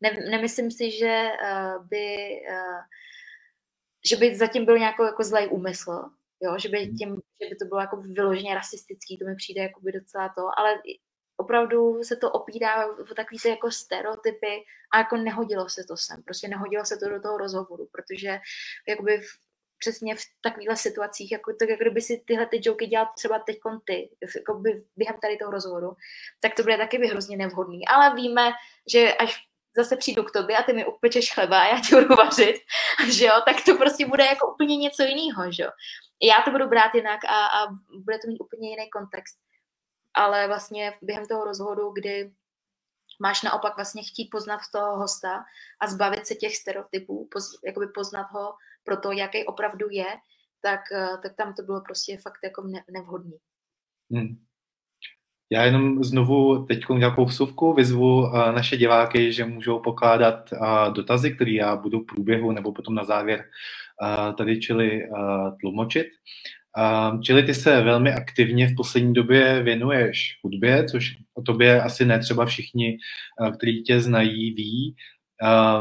[0.00, 2.16] Ne, nemyslím si, že uh, by
[2.50, 2.80] uh,
[4.04, 6.04] že by zatím byl nějaký jako zlej úmysl,
[6.40, 6.96] jo, že by, hmm.
[6.96, 10.58] tím, že by to bylo jako vyloženě rasistický, to mi přijde jako by docela to,
[10.58, 10.74] ale
[11.36, 16.22] opravdu se to opírá o takový ty jako stereotypy a jako nehodilo se to sem,
[16.22, 18.38] prostě nehodilo se to do toho rozhovoru, protože
[18.88, 19.28] jakoby v,
[19.78, 23.58] přesně v takovýchhle situacích, jako to, jak kdyby si tyhle ty joky dělal třeba teď
[23.84, 25.96] ty, jako by během tady toho rozhovoru,
[26.40, 27.88] tak to bude taky by hrozně nevhodný.
[27.88, 28.50] Ale víme,
[28.92, 32.14] že až zase přijdu k tobě a ty mi upečeš chleba a já ti budu
[32.14, 32.56] vařit,
[33.12, 35.70] že jo, tak to prostě bude jako úplně něco jiného, že jo.
[36.22, 37.66] Já to budu brát jinak a, a
[38.04, 39.38] bude to mít úplně jiný kontext.
[40.14, 42.32] Ale vlastně během toho rozhodu, kdy
[43.20, 45.44] máš naopak vlastně chtít poznat toho hosta
[45.80, 48.54] a zbavit se těch stereotypů, poz, jakoby poznat ho
[48.84, 50.06] pro to, jaký opravdu je,
[50.60, 50.80] tak,
[51.22, 53.38] tak tam to bylo prostě fakt jako ne, nevhodný.
[54.10, 54.47] Hmm.
[55.50, 61.34] Já jenom znovu teď nějakou vsuvku vyzvu uh, naše diváky, že můžou pokládat uh, dotazy,
[61.34, 63.44] které já budu v průběhu nebo potom na závěr
[64.02, 65.08] uh, tady čili
[65.60, 66.06] tlumočit.
[67.22, 72.18] Čili ty se velmi aktivně v poslední době věnuješ hudbě, což o tobě asi ne
[72.18, 72.98] třeba všichni,
[73.56, 74.94] kteří tě znají, ví.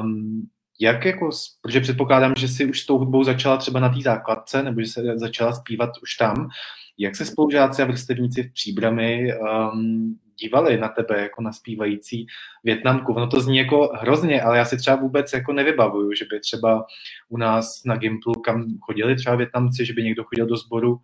[0.01, 0.47] Um,
[0.81, 1.29] jak jako,
[1.61, 4.87] protože předpokládám, že jsi už s tou hudbou začala třeba na té základce, nebo že
[4.87, 6.49] se začala zpívat už tam.
[6.97, 12.25] Jak se spolužáci a vrstevníci v příbrami um, dívali na tebe jako na zpívající
[12.63, 13.13] Větnamku?
[13.13, 16.85] Ono to zní jako hrozně, ale já si třeba vůbec jako nevybavuju, že by třeba
[17.29, 20.99] u nás na Gimplu, kam chodili třeba Větnamci, že by někdo chodil do sboru,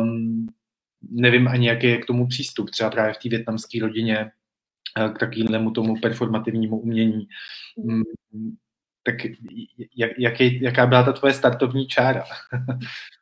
[0.00, 0.46] um,
[1.10, 4.30] nevím ani, jaký je k tomu přístup, třeba právě v té větnamské rodině,
[4.98, 7.28] eh, k takovému tomu performativnímu umění.
[7.76, 8.02] Mm,
[9.02, 9.14] tak
[9.96, 12.24] jak, jaký, jaká byla ta tvoje startovní čára?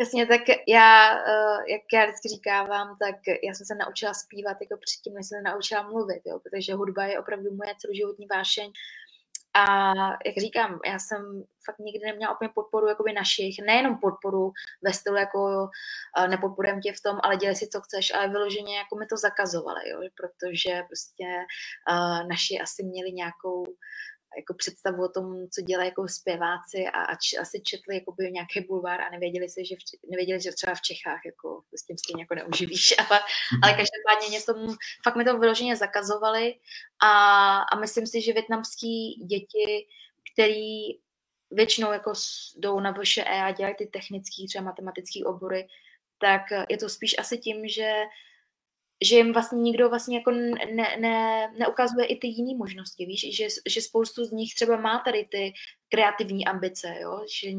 [0.00, 4.76] Jasně, tak já, eh, jak já vždycky říkávám, tak já jsem se naučila zpívat jako
[4.80, 8.72] předtím, než jsem se naučila mluvit, jo, protože hudba je opravdu moje celoživotní vášeň.
[9.54, 9.94] A
[10.26, 15.16] jak říkám, já jsem fakt nikdy neměla úplně podporu jakoby našich, nejenom podporu ve stylu
[15.16, 15.68] jako
[16.18, 19.16] eh, nepodporujeme tě v tom, ale dělej si, co chceš, ale vyloženě jako mi to
[19.16, 21.26] zakazovali, jo, protože prostě
[21.90, 23.64] uh, naši asi měli nějakou
[24.38, 25.24] jako představu o tom,
[25.54, 29.66] co dělají jako zpěváci a, a č, asi četli jakoby nějaký bulvár a nevěděli si,
[29.66, 33.60] že v, nevěděli, že třeba v Čechách jako s tím stejně jako neuživíš, ale, mhm.
[33.62, 34.66] ale každopádně mě tomu,
[35.04, 36.54] fakt mi to vyloženě zakazovali
[37.02, 37.12] a,
[37.72, 39.86] a myslím si, že větnamský děti,
[40.32, 40.98] který
[41.50, 42.12] většinou jako
[42.56, 45.68] jdou na VŠE a dělají ty technické, třeba matematické obory,
[46.20, 47.92] tak je to spíš asi tím, že
[49.02, 53.46] že jim vlastně nikdo vlastně jako ne, ne, neukazuje i ty jiné možnosti, víš, že,
[53.68, 55.52] že spoustu z nich třeba má tady ty
[55.88, 57.24] kreativní ambice, jo?
[57.40, 57.50] že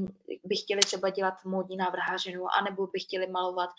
[0.43, 3.69] by chtěli třeba dělat módní návrhářinu, anebo by chtěli malovat,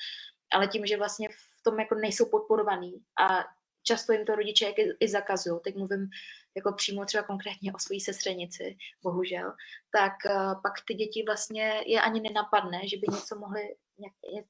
[0.53, 3.45] ale tím, že vlastně v tom jako nejsou podporovaný a
[3.83, 6.11] často jim to rodiče i, i zakazují, teď mluvím
[6.57, 9.53] jako přímo třeba konkrétně o své sestřenici, bohužel,
[9.93, 13.77] tak uh, pak ty děti vlastně je ani nenapadne, že by něco mohly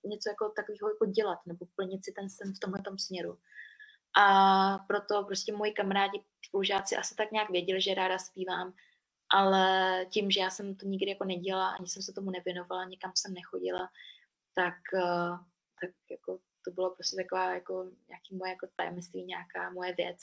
[0.05, 3.39] něco jako takového jako dělat nebo plnit si ten sen v tomhle směru.
[4.19, 8.75] A proto prostě moji kamarádi, spolužáci asi tak nějak věděli, že ráda zpívám,
[9.33, 13.13] ale tím, že já jsem to nikdy jako nedělala, ani jsem se tomu nevěnovala, nikam
[13.15, 13.91] jsem nechodila,
[14.55, 15.31] tak, eh,
[15.81, 20.19] tak jako to bylo prostě taková jako nějaký moje jako tajemství, nějaká moje věc,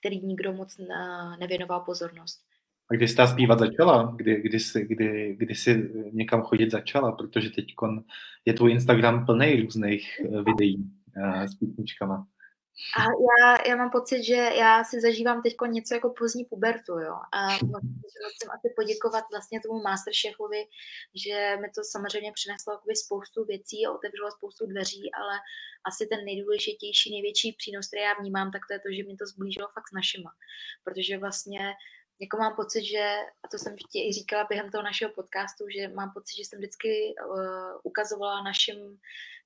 [0.00, 0.76] který nikdo moc
[1.38, 2.49] nevěnoval pozornost.
[2.90, 4.12] A kdy jsi zpívat začala?
[4.16, 7.12] Kdy, kdy, jsi, kdy, kdy jsi někam chodit začala?
[7.12, 7.66] Protože teď
[8.44, 10.76] je tvůj Instagram plný různých eh, videí
[11.16, 12.26] eh, s písničkama.
[12.96, 17.16] A já, já mám pocit, že já si zažívám teď něco jako pozdní pubertu, jo.
[17.32, 20.62] A musím asi poděkovat vlastně tomu Masterchefovi,
[21.24, 22.72] že mi to samozřejmě přineslo
[23.04, 25.34] spoustu věcí a otevřelo spoustu dveří, ale
[25.90, 29.26] asi ten nejdůležitější, největší přínos, který já vnímám, tak to je to, že mi to
[29.26, 30.30] zblížilo fakt s našima.
[30.84, 31.62] Protože vlastně
[32.20, 35.88] jako mám pocit, že, a to jsem ti i říkala během toho našeho podcastu, že
[35.88, 38.98] mám pocit, že jsem vždycky uh, ukazovala našim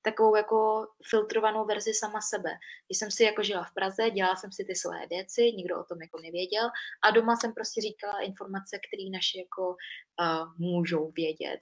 [0.02, 2.50] takovou jako filtrovanou verzi sama sebe.
[2.86, 5.84] Když jsem si jako žila v Praze, dělala jsem si ty své věci, nikdo o
[5.84, 6.68] tom jako nevěděl
[7.04, 11.60] a doma jsem prostě říkala informace, které naši jako uh, můžou vědět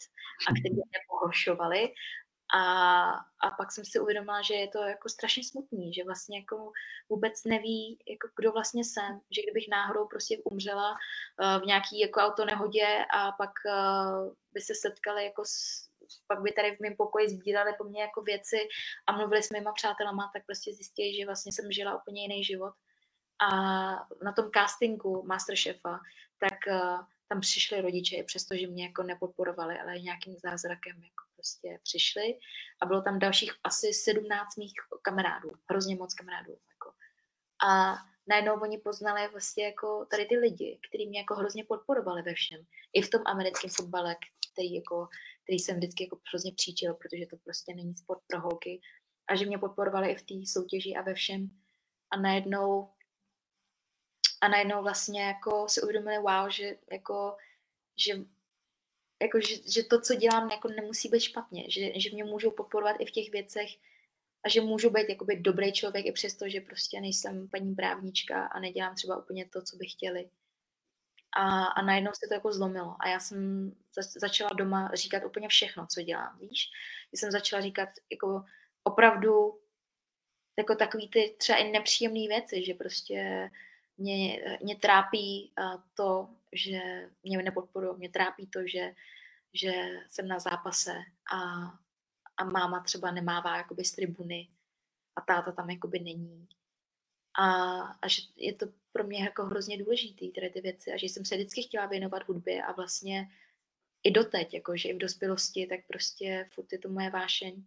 [0.48, 1.88] a které mě pohoršovaly
[2.55, 2.62] a,
[3.40, 6.72] a pak jsem si uvědomila, že je to jako strašně smutný, že vlastně jako
[7.09, 12.20] vůbec neví, jako kdo vlastně jsem, že kdybych náhodou prostě umřela uh, v nějaký jako
[12.20, 15.88] autonehodě a pak uh, by se setkali jako s,
[16.26, 18.68] pak by tady v mém pokoji sbírali po mně jako věci
[19.07, 22.74] a mluvili s mýma přátelama, tak prostě zjistili, že vlastně jsem žila úplně jiný život.
[23.42, 23.50] A
[24.24, 26.00] na tom castingu Masterchefa,
[26.38, 27.00] tak uh,
[27.33, 32.39] tam přišli rodiče, i přesto, že mě jako nepodporovali, ale nějakým zázrakem jako prostě přišli
[32.83, 34.72] a bylo tam dalších asi 17 mých
[35.03, 36.53] kamarádů, hrozně moc kamarádů.
[36.53, 36.89] Jako.
[37.68, 37.95] A
[38.26, 42.61] najednou oni poznali vlastně jako tady ty lidi, kteří mě jako hrozně podporovali ve všem.
[42.93, 44.16] I v tom americkém fotbale,
[44.53, 45.09] který, jako,
[45.43, 48.80] který jsem vždycky jako hrozně příčil, protože to prostě není sport pro holky.
[49.28, 51.51] A že mě podporovali i v té soutěži a ve všem.
[52.11, 52.89] A najednou
[54.43, 57.36] a najednou vlastně jako si uvědomili, wow, že jako,
[57.97, 58.14] že
[59.22, 62.97] jako, že, že to, co dělám, jako nemusí být špatně, že, že mě můžou podporovat
[62.99, 63.70] i v těch věcech
[64.45, 68.61] a že můžu být jakoby dobrý člověk i přesto, že prostě nejsem paní právnička a
[68.61, 70.30] nedělám třeba úplně to, co by chtěli.
[71.36, 75.49] A, a najednou se to jako zlomilo a já jsem zač- začala doma říkat úplně
[75.49, 76.70] všechno, co dělám, víš.
[77.12, 78.45] Já jsem začala říkat jako
[78.84, 79.59] opravdu
[80.59, 83.51] jako takový ty třeba i nepříjemné věci, že prostě
[83.97, 85.53] mě, mě trápí
[85.95, 88.95] to, že mě nepodporují, mě trápí to, že,
[89.53, 89.72] že
[90.09, 90.95] jsem na zápase
[91.34, 91.38] a,
[92.36, 94.49] a máma třeba nemává jakoby z tribuny
[95.16, 96.49] a táta tam jakoby není.
[97.38, 101.07] A, a že je to pro mě jako hrozně důležitý, tady ty věci a že
[101.07, 103.28] jsem se vždycky chtěla věnovat hudbě a vlastně
[104.03, 107.64] i doteď, jako že i v dospělosti, tak prostě furt je to moje vášeň.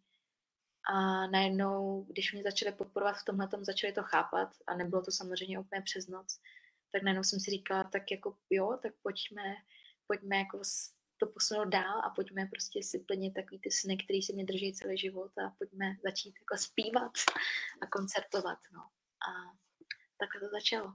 [0.94, 5.60] A najednou, když mě začali podporovat v tomhle, začali to chápat a nebylo to samozřejmě
[5.60, 6.40] úplně přes noc,
[6.92, 9.56] tak najednou jsem si říkala, tak jako jo, tak pojďme,
[10.08, 10.62] pojďme jako
[11.18, 14.74] to posunout dál a pojďme prostě si plnit takový ty sny, který se mě drží
[14.74, 17.12] celý život a pojďme začít jako zpívat
[17.82, 18.80] a koncertovat, no.
[19.30, 19.32] A
[20.20, 20.94] takhle to začalo.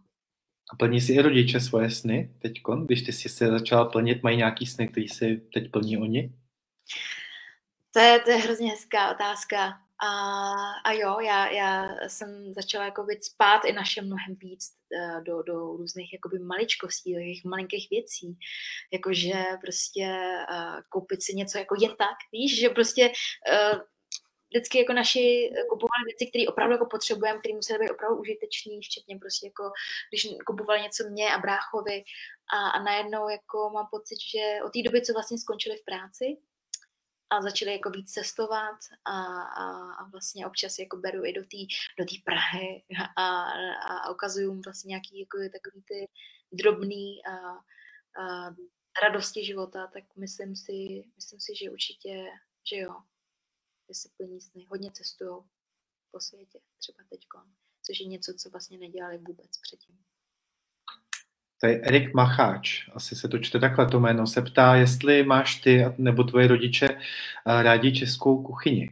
[0.73, 2.53] A plní si i rodiče svoje sny teď,
[2.85, 6.35] když ty jsi se začala plnit, mají nějaký sny, který si teď plní oni?
[7.93, 9.81] To je, to je hrozně hezká otázka.
[10.03, 10.11] A,
[10.85, 14.65] a jo, já, já jsem začala jako být spát i naše mnohem víc
[14.97, 18.39] eh, do, do různých jakoby maličkostí, takových malinkých věcí.
[18.93, 20.07] Jakože prostě
[20.51, 23.13] uh, koupit si něco jako jen tak, víš, že prostě
[23.53, 23.81] uh,
[24.51, 29.19] vždycky jako naši kupovali věci, které opravdu jako potřebujeme, které musely být opravdu užitečné, včetně
[29.19, 29.65] prostě jako,
[30.11, 32.05] když kupovali něco mě a bráchovi
[32.55, 36.27] a, a najednou jako mám pocit, že od té doby, co vlastně skončili v práci,
[37.31, 41.57] a začali jako víc cestovat a, a, a vlastně občas jako beru i do té
[41.99, 42.85] do tý Prahy
[43.17, 46.09] a, a ukazuju vlastně nějaký jako takový ty
[46.53, 47.37] drobný a,
[48.23, 48.55] a
[49.03, 52.27] radosti života, tak myslím si, myslím si, že určitě,
[52.71, 52.95] že jo,
[53.89, 55.43] že si plní sny, hodně cestují
[56.11, 57.21] po světě, třeba teď,
[57.83, 60.05] což je něco, co vlastně nedělali vůbec předtím
[61.61, 65.55] to je Erik Macháč, asi se to čte takhle to jméno, se ptá, jestli máš
[65.61, 68.91] ty nebo tvoje rodiče eh, rádi českou kuchyni.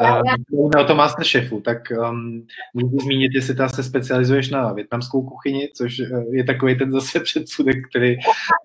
[0.00, 0.82] Já, já.
[0.82, 1.78] o tom Masterchefu, tak
[2.10, 6.92] um, můžu zmínit, jestli ta se specializuješ na větnamskou kuchyni, což eh, je takový ten
[6.92, 8.10] zase předsudek, který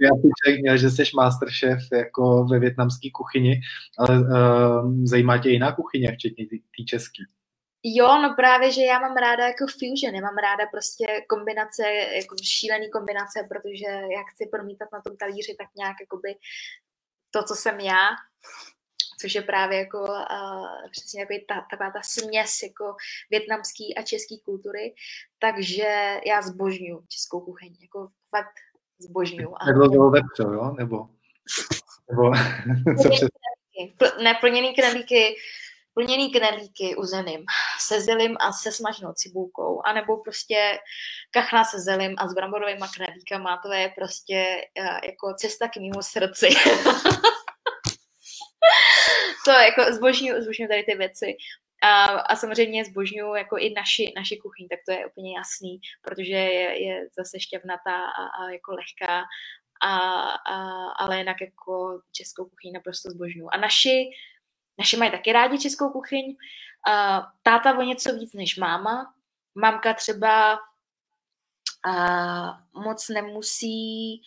[0.02, 3.62] já si člověk měl, že jsi Masterchef jako ve větnamské kuchyni,
[3.98, 7.24] ale um, zajímá tě jiná kuchyně, včetně té české.
[7.84, 11.84] Jo, no právě, že já mám ráda jako fusion, já mám ráda prostě kombinace,
[12.16, 16.36] jako šílený kombinace, protože já chci promítat na tom talíři tak nějak jakoby
[17.32, 18.08] to, co jsem já,
[19.22, 22.96] což je právě jako uh, přesně jako ta, taková ta směs jako
[23.30, 24.96] větnamský a český kultury,
[25.40, 28.56] takže já zbožňuju českou kuchyň, jako fakt
[29.00, 29.56] zbožňuju.
[29.66, 30.76] Nebo vepřo, jo?
[30.78, 31.10] Nebo,
[32.10, 32.32] nebo
[33.04, 33.30] co přes...
[34.24, 35.36] Neplněný knedlíky,
[36.00, 37.46] plněný knedlíky uzeným
[37.80, 40.80] se zelim a se smaženou cibulkou, anebo prostě
[41.32, 46.02] kachna se zelim a s bramborovými knedlíkama, to je prostě uh, jako cesta k mýmu
[46.02, 46.48] srdci.
[49.46, 51.38] to jako zbožňuju, zbožňuju tady ty věci.
[51.84, 56.36] A, a samozřejmě zbožňuju jako i naši, naši kuchyň, tak to je úplně jasný, protože
[56.36, 59.24] je, je zase šťavnatá a, a jako lehká,
[59.82, 59.94] a,
[60.32, 60.56] a,
[60.90, 63.50] ale jinak jako českou kuchyň naprosto zbožňuju.
[63.52, 64.10] A naši
[64.80, 66.26] Naši mají taky rádi českou kuchyň.
[66.88, 69.14] Uh, táta o něco víc než máma.
[69.56, 70.60] Mamka třeba
[71.88, 74.22] uh, moc nemusí,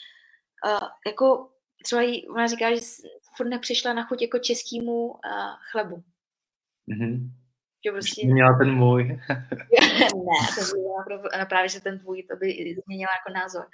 [0.66, 1.50] uh, jako
[1.82, 2.80] třeba jí, ona říká, že
[3.36, 5.18] furt nepřišla na chuť jako českýmu uh,
[5.70, 6.02] chlebu.
[6.88, 7.30] Mm-hmm.
[7.84, 8.26] Že prostě...
[8.26, 9.04] Měla ten můj.
[10.28, 10.92] ne, to bylo
[11.38, 13.64] no právě, že ten tvůj, to by změnila jako názor.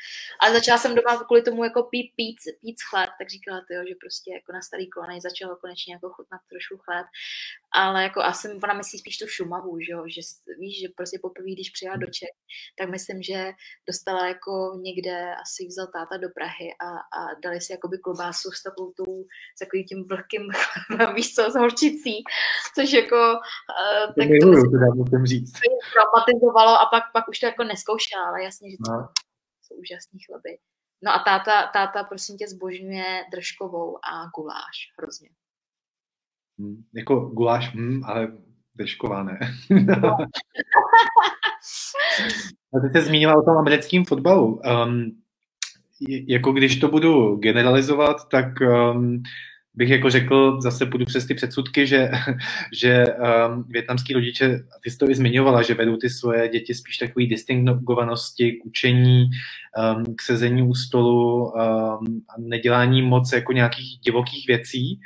[0.41, 3.95] Ale začala jsem doma kvůli tomu jako pít, pít, pít chleb, tak říkala ty, že
[4.03, 7.07] prostě jako na starý kolej začalo konečně jako chutnat trošku chleb.
[7.73, 10.03] Ale jako asi ona myslí spíš tu šumavu, že, jo?
[10.15, 10.21] že
[10.61, 12.37] víš, že prostě poprvé, když přijela do Čech,
[12.79, 13.39] tak myslím, že
[13.89, 14.53] dostala jako
[14.87, 19.25] někde, asi vzal táta do Prahy a, a dali si jakoby klobásu s takovou tou,
[19.57, 20.43] s takovým tím vlhkým
[21.15, 22.17] víš co, s horčicí,
[22.75, 25.53] což jako uh, tak miluju, to, teda musím říct.
[25.93, 29.09] traumatizovalo a pak, pak už to jako neskoušela, ale jasně, že to no.
[29.63, 30.59] jsou úžasný chleby.
[31.03, 35.29] No a táta, táta prosím tě zbožňuje držkovou a guláš hrozně.
[36.59, 38.33] Hmm, jako guláš, hmm, ale
[38.75, 39.39] držková ne.
[42.75, 44.61] a ty jsi zmínila o tom americkém fotbalu.
[44.87, 45.23] Um,
[46.29, 49.23] jako když to budu generalizovat, tak um,
[49.79, 52.11] bych jako řekl, zase půjdu přes ty předsudky, že,
[52.73, 56.97] že um, větnamský rodiče, ty jsi to i zmiňovala, že vedou ty svoje děti spíš
[56.99, 61.53] takový distingovanosti k učení, um, k sezení u stolu um,
[62.29, 65.01] a nedělání moc jako nějakých divokých věcí.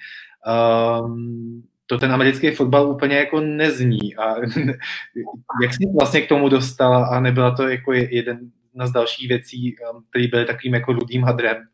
[1.04, 4.16] Um, to ten americký fotbal úplně jako nezní.
[4.16, 4.34] A
[5.62, 8.38] jak jsi vlastně k tomu dostala a nebyla to jako jeden
[8.84, 11.66] z dalších věcí, um, který byly takovým jako rudým hadrem Eh,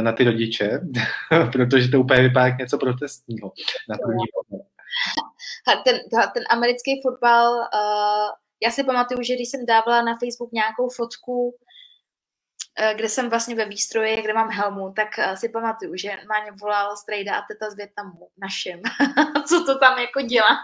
[0.00, 0.80] na ty rodiče,
[1.52, 3.52] protože to úplně vypadá jak něco protestního
[3.88, 4.24] na první
[5.84, 5.98] ten,
[6.34, 8.30] ten americký fotbal, uh,
[8.62, 13.54] já si pamatuju, že když jsem dávala na Facebook nějakou fotku, uh, kde jsem vlastně
[13.54, 17.70] ve výstroji, kde mám helmu, tak uh, si pamatuju, že mě volal strejda a teta
[17.70, 18.82] z Větnamu, našim,
[19.48, 20.56] co to tam jako dělám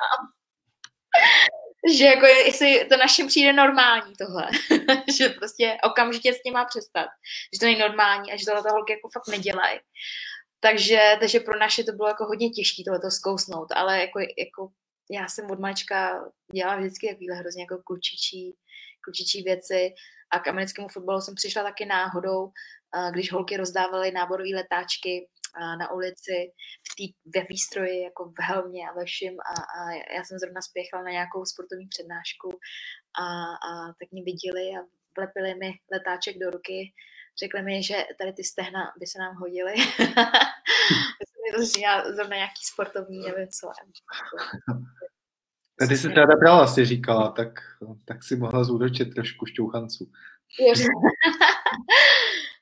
[1.92, 4.48] že jako jestli to našim přijde normální tohle,
[5.16, 7.08] že prostě okamžitě s tím má přestat,
[7.52, 9.80] že to není normální a že tohle holky jako fakt nedělají.
[10.60, 14.68] Takže, takže pro naše to bylo jako hodně těžké tohle zkousnout, ale jako, jako
[15.10, 16.24] já jsem od malička
[16.54, 18.56] dělala vždycky takovýhle hrozně jako klučičí,
[19.04, 19.94] klučičí věci
[20.30, 22.50] a k americkému fotbalu jsem přišla taky náhodou,
[23.12, 25.28] když holky rozdávaly náborové letáčky
[25.60, 26.52] na ulici,
[26.88, 29.80] v tý, ve výstroji, jako v helmě a ve všem a, a
[30.16, 32.48] já jsem zrovna spěchala na nějakou sportovní přednášku
[33.22, 33.26] a,
[33.68, 34.80] a tak mě viděli a
[35.18, 36.92] vlepili mi letáček do ruky,
[37.42, 39.74] řekli mi, že tady ty stehna by se nám hodily.
[41.82, 43.68] Já zrovna nějaký sportovní, nevím co.
[45.78, 47.48] Tady se teda brala, si říkala, tak,
[48.04, 50.10] tak si mohla zúročit trošku šťouchanců.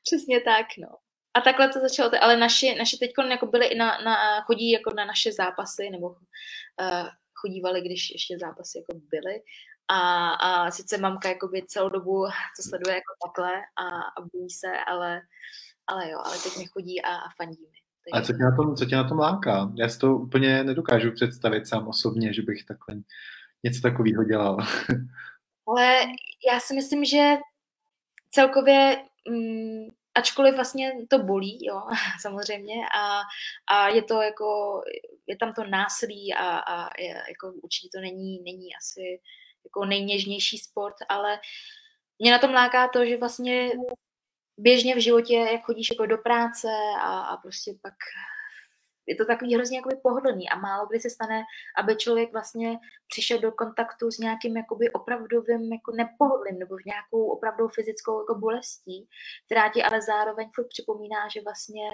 [0.02, 0.88] Přesně tak, no
[1.34, 4.90] a takhle to začalo, ale naši, naši teď jako byli i na, na, chodí jako
[4.94, 9.42] na naše zápasy, nebo uh, chodívali, když ještě zápasy jako byly.
[9.88, 12.26] A, a sice mamka jakoby celou dobu
[12.56, 13.84] to sleduje jako takhle a,
[14.18, 15.20] a bojí se, ale,
[15.86, 17.78] ale jo, ale teď mi chodí a, a fandí mi.
[18.12, 19.72] A co tě, na tom, co tě na tom láká?
[19.74, 22.96] Já si to úplně nedokážu představit sám osobně, že bych takhle
[23.62, 24.56] něco takového dělal.
[25.66, 26.00] Ale
[26.52, 27.36] já si myslím, že
[28.30, 31.82] celkově, um, ačkoliv vlastně to bolí, jo,
[32.20, 33.20] samozřejmě, a,
[33.74, 34.80] a je to jako,
[35.26, 39.20] je tam to násilí a, a je, jako určitě to není, není asi
[39.64, 41.40] jako nejněžnější sport, ale
[42.18, 43.70] mě na tom láká to, že vlastně
[44.58, 46.68] běžně v životě, jak chodíš jako do práce
[47.00, 47.94] a, a prostě pak
[49.06, 51.42] je to takový hrozně jakoby pohodlný a málo kdy se stane,
[51.78, 52.78] aby člověk vlastně
[53.08, 58.34] přišel do kontaktu s nějakým jakoby opravdovým jako nepohodlím nebo v nějakou opravdou fyzickou jako
[58.34, 59.08] bolestí,
[59.46, 61.90] která ti ale zároveň furt připomíná, že vlastně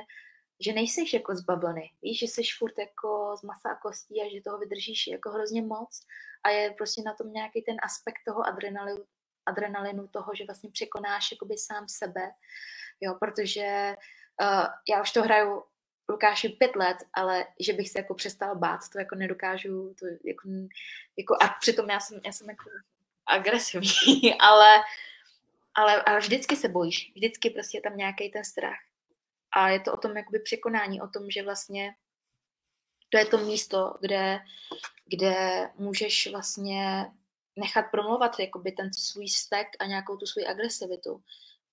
[0.60, 4.28] že nejseš jako z bablony, víš, že jsi furt jako z masa a kostí a
[4.34, 6.00] že toho vydržíš jako hrozně moc
[6.44, 9.04] a je prostě na tom nějaký ten aspekt toho adrenalinu,
[9.46, 12.30] adrenalinu toho, že vlastně překonáš jakoby sám sebe,
[13.00, 13.94] jo, protože
[14.42, 15.62] uh, já už to hraju
[16.08, 20.48] Lukáši pět let, ale že bych se jako přestala bát, to jako nedokážu, to jako,
[21.16, 22.70] jako a přitom já jsem, já jsem jako
[23.26, 24.76] agresivní, ale,
[25.74, 28.78] ale, ale vždycky se bojíš, vždycky prostě je tam nějaký ten strach.
[29.52, 31.94] A je to o tom jakoby překonání, o tom, že vlastně
[33.08, 34.40] to je to místo, kde,
[35.06, 37.06] kde můžeš vlastně
[37.56, 41.22] nechat promluvat jakoby ten svůj vztek a nějakou tu svou agresivitu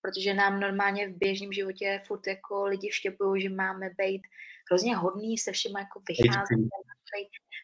[0.06, 4.22] protože nám normálně v běžném životě furt jako lidi vštěpují, že máme být
[4.70, 6.60] hrozně hodný, se všema jako vycházet.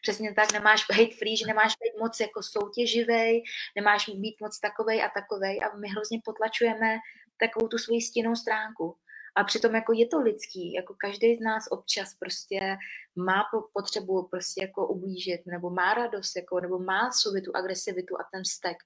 [0.02, 3.42] Přesně tak, nemáš hate free, že nemáš být moc jako soutěživej,
[3.76, 6.98] nemáš být moc takovej a takovej a my hrozně potlačujeme
[7.40, 8.96] takovou tu svoji stěnou stránku.
[9.36, 12.60] A přitom jako je to lidský, jako každý z nás občas prostě
[13.16, 18.28] má potřebu prostě jako ublížit, nebo má radost, jako, nebo má sobě tu agresivitu a
[18.32, 18.76] ten vztek.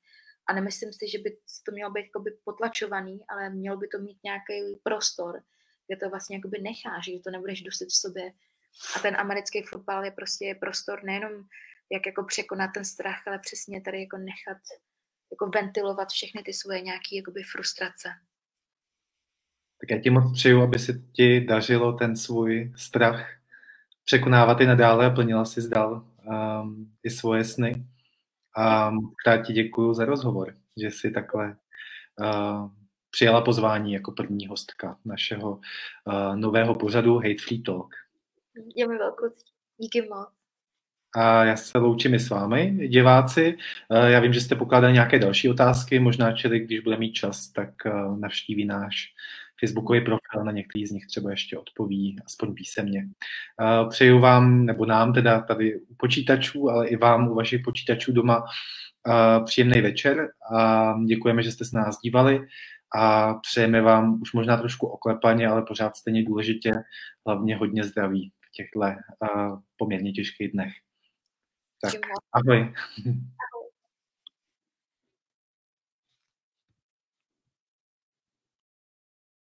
[0.48, 1.36] A nemyslím si, že by
[1.66, 5.42] to mělo být jakoby potlačovaný, ale mělo by to mít nějaký prostor,
[5.86, 8.32] kde to vlastně jakoby necháš, že to nebudeš dusit v sobě.
[8.96, 11.32] A ten americký fotbal je prostě prostor nejenom
[11.92, 14.58] jak jako překonat ten strach, ale přesně tady jako nechat
[15.30, 18.08] jako ventilovat všechny ty svoje nějaké jakoby frustrace.
[19.80, 23.26] Tak já ti moc přeju, aby se ti dařilo ten svůj strach
[24.04, 26.06] překonávat i nadále a plnila si zdal
[26.62, 27.86] um, i svoje sny.
[28.56, 28.92] A
[29.24, 31.56] krát ti děkuji za rozhovor, že jsi takhle
[32.20, 32.70] uh,
[33.10, 37.94] přijala pozvání jako první hostka našeho uh, nového pořadu Hate Free Talk.
[38.76, 39.26] Je mi velkou
[39.78, 40.28] Díky moc.
[41.16, 43.58] A já se loučím i s vámi, diváci.
[44.06, 47.70] Já vím, že jste pokládali nějaké další otázky, možná čili, když bude mít čas, tak
[48.18, 49.14] navštíví náš
[49.60, 53.08] Facebookový profil, na některý z nich třeba ještě odpoví, aspoň písemně.
[53.88, 58.44] Přeju vám, nebo nám teda tady u počítačů, ale i vám u vašich počítačů doma
[59.44, 62.46] příjemný večer a děkujeme, že jste se nás dívali
[62.96, 66.72] a přejeme vám už možná trošku oklepaně, ale pořád stejně důležitě,
[67.26, 68.80] hlavně hodně zdraví v těchto
[69.76, 70.72] poměrně těžkých dnech.
[71.82, 71.94] Tak,
[72.32, 72.74] ahoj.